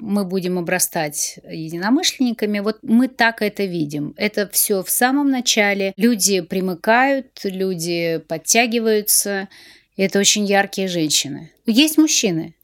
мы 0.00 0.24
будем 0.24 0.58
обрастать 0.58 1.38
единомышленниками. 1.48 2.58
Вот 2.58 2.78
мы 2.82 3.06
так 3.06 3.40
это 3.40 3.64
видим. 3.64 4.14
Это 4.16 4.48
все 4.48 4.82
в 4.82 4.90
самом 4.90 5.30
начале. 5.30 5.92
Люди 5.96 6.40
примыкают, 6.40 7.40
люди 7.44 8.18
подтягиваются. 8.26 9.48
Это 9.96 10.18
очень 10.18 10.44
яркие 10.44 10.88
женщины. 10.88 11.52
Есть 11.66 11.98
мужчины, 11.98 12.54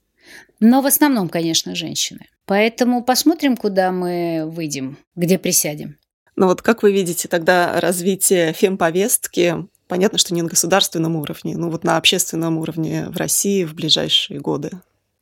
но 0.61 0.83
в 0.83 0.87
основном, 0.87 1.29
конечно, 1.29 1.75
женщины. 1.75 2.27
Поэтому 2.47 3.03
посмотрим, 3.03 3.57
куда 3.57 3.91
мы 3.93 4.45
выйдем, 4.47 4.99
где 5.15 5.39
присядем. 5.39 5.97
Ну 6.37 6.47
вот 6.47 6.63
как 6.63 6.83
вы 6.83 6.93
видите 6.93 7.29
тогда 7.29 7.81
развитие 7.81 8.53
фемповестки 8.53 9.67
Понятно, 9.95 10.19
что 10.19 10.35
не 10.35 10.43
на 10.43 10.49
государственном 10.49 11.15
уровне, 11.15 11.57
но 11.57 11.71
вот 11.71 11.85
на 11.85 11.97
общественном 11.97 12.59
уровне 12.59 13.07
в 13.11 13.17
России 13.17 13.63
в 13.63 13.75
ближайшие 13.75 14.41
годы. 14.41 14.73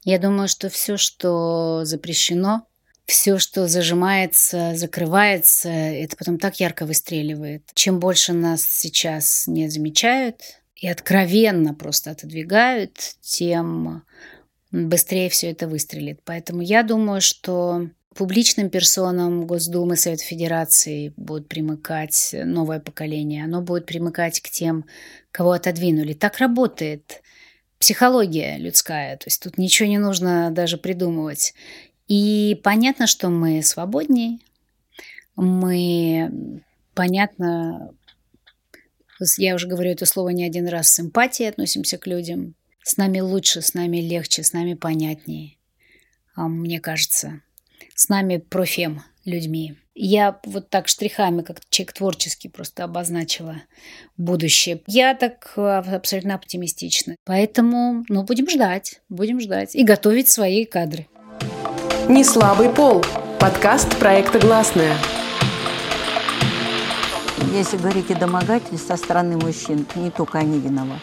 Я 0.02 0.18
думаю, 0.18 0.48
что 0.48 0.70
все, 0.70 0.96
что 0.96 1.84
запрещено, 1.84 2.66
все, 3.04 3.38
что 3.38 3.68
зажимается, 3.68 4.74
закрывается, 4.74 5.68
это 5.68 6.16
потом 6.16 6.38
так 6.38 6.58
ярко 6.58 6.86
выстреливает. 6.86 7.64
Чем 7.74 8.00
больше 8.00 8.32
нас 8.32 8.66
сейчас 8.66 9.46
не 9.46 9.68
замечают 9.68 10.40
и 10.74 10.88
откровенно 10.88 11.74
просто 11.74 12.12
отодвигают, 12.12 12.96
тем 13.20 14.04
быстрее 14.70 15.28
все 15.28 15.50
это 15.50 15.68
выстрелит. 15.68 16.20
Поэтому 16.24 16.62
я 16.62 16.82
думаю, 16.82 17.20
что 17.20 17.88
публичным 18.14 18.70
персонам 18.70 19.46
Госдумы, 19.46 19.96
Совета 19.96 20.24
Федерации 20.24 21.12
будет 21.16 21.48
примыкать 21.48 22.34
новое 22.44 22.80
поколение. 22.80 23.44
Оно 23.44 23.62
будет 23.62 23.86
примыкать 23.86 24.40
к 24.40 24.48
тем, 24.50 24.84
кого 25.30 25.52
отодвинули. 25.52 26.12
Так 26.12 26.38
работает 26.38 27.22
психология 27.78 28.58
людская. 28.58 29.16
То 29.16 29.24
есть 29.26 29.42
тут 29.42 29.58
ничего 29.58 29.88
не 29.88 29.98
нужно 29.98 30.50
даже 30.50 30.78
придумывать. 30.78 31.54
И 32.08 32.60
понятно, 32.62 33.06
что 33.06 33.28
мы 33.28 33.62
свободнее. 33.62 34.38
Мы, 35.34 36.60
понятно, 36.94 37.92
я 39.38 39.54
уже 39.54 39.66
говорю 39.66 39.90
это 39.90 40.06
слово 40.06 40.28
не 40.30 40.44
один 40.44 40.68
раз, 40.68 40.88
с 40.88 41.00
эмпатией 41.00 41.48
относимся 41.48 41.98
к 41.98 42.06
людям. 42.06 42.54
С 42.84 42.96
нами 42.96 43.20
лучше, 43.20 43.62
с 43.62 43.74
нами 43.74 43.98
легче, 43.98 44.42
с 44.42 44.52
нами 44.52 44.74
понятнее. 44.74 45.56
А 46.34 46.48
мне 46.48 46.80
кажется, 46.80 47.40
с 47.95 48.09
нами 48.09 48.38
профем 48.38 49.03
людьми. 49.24 49.76
Я 49.95 50.40
вот 50.47 50.70
так 50.70 50.88
штрихами, 50.88 51.43
как 51.43 51.59
человек 51.68 51.93
творческий, 51.93 52.49
просто 52.49 52.84
обозначила 52.84 53.57
будущее. 54.16 54.80
Я 54.86 55.14
так 55.14 55.53
а, 55.57 55.80
абсолютно 55.80 56.34
оптимистична. 56.34 57.16
Поэтому, 57.24 58.05
ну, 58.09 58.22
будем 58.22 58.49
ждать, 58.49 59.03
будем 59.11 59.38
ждать 59.38 59.74
и 59.74 59.84
готовить 59.84 60.28
свои 60.28 60.64
кадры. 60.64 61.07
Не 62.09 62.24
слабый 62.24 62.70
пол. 62.70 63.05
Подкаст 63.38 63.97
проекта 63.99 64.38
«Гласная». 64.38 64.97
Если 67.53 67.76
говорить 67.76 68.11
о 68.11 68.14
домогательстве 68.14 68.78
со 68.78 68.97
стороны 68.97 69.36
мужчин, 69.36 69.86
не 69.97 70.11
только 70.11 70.38
они 70.38 70.59
виноваты. 70.59 71.03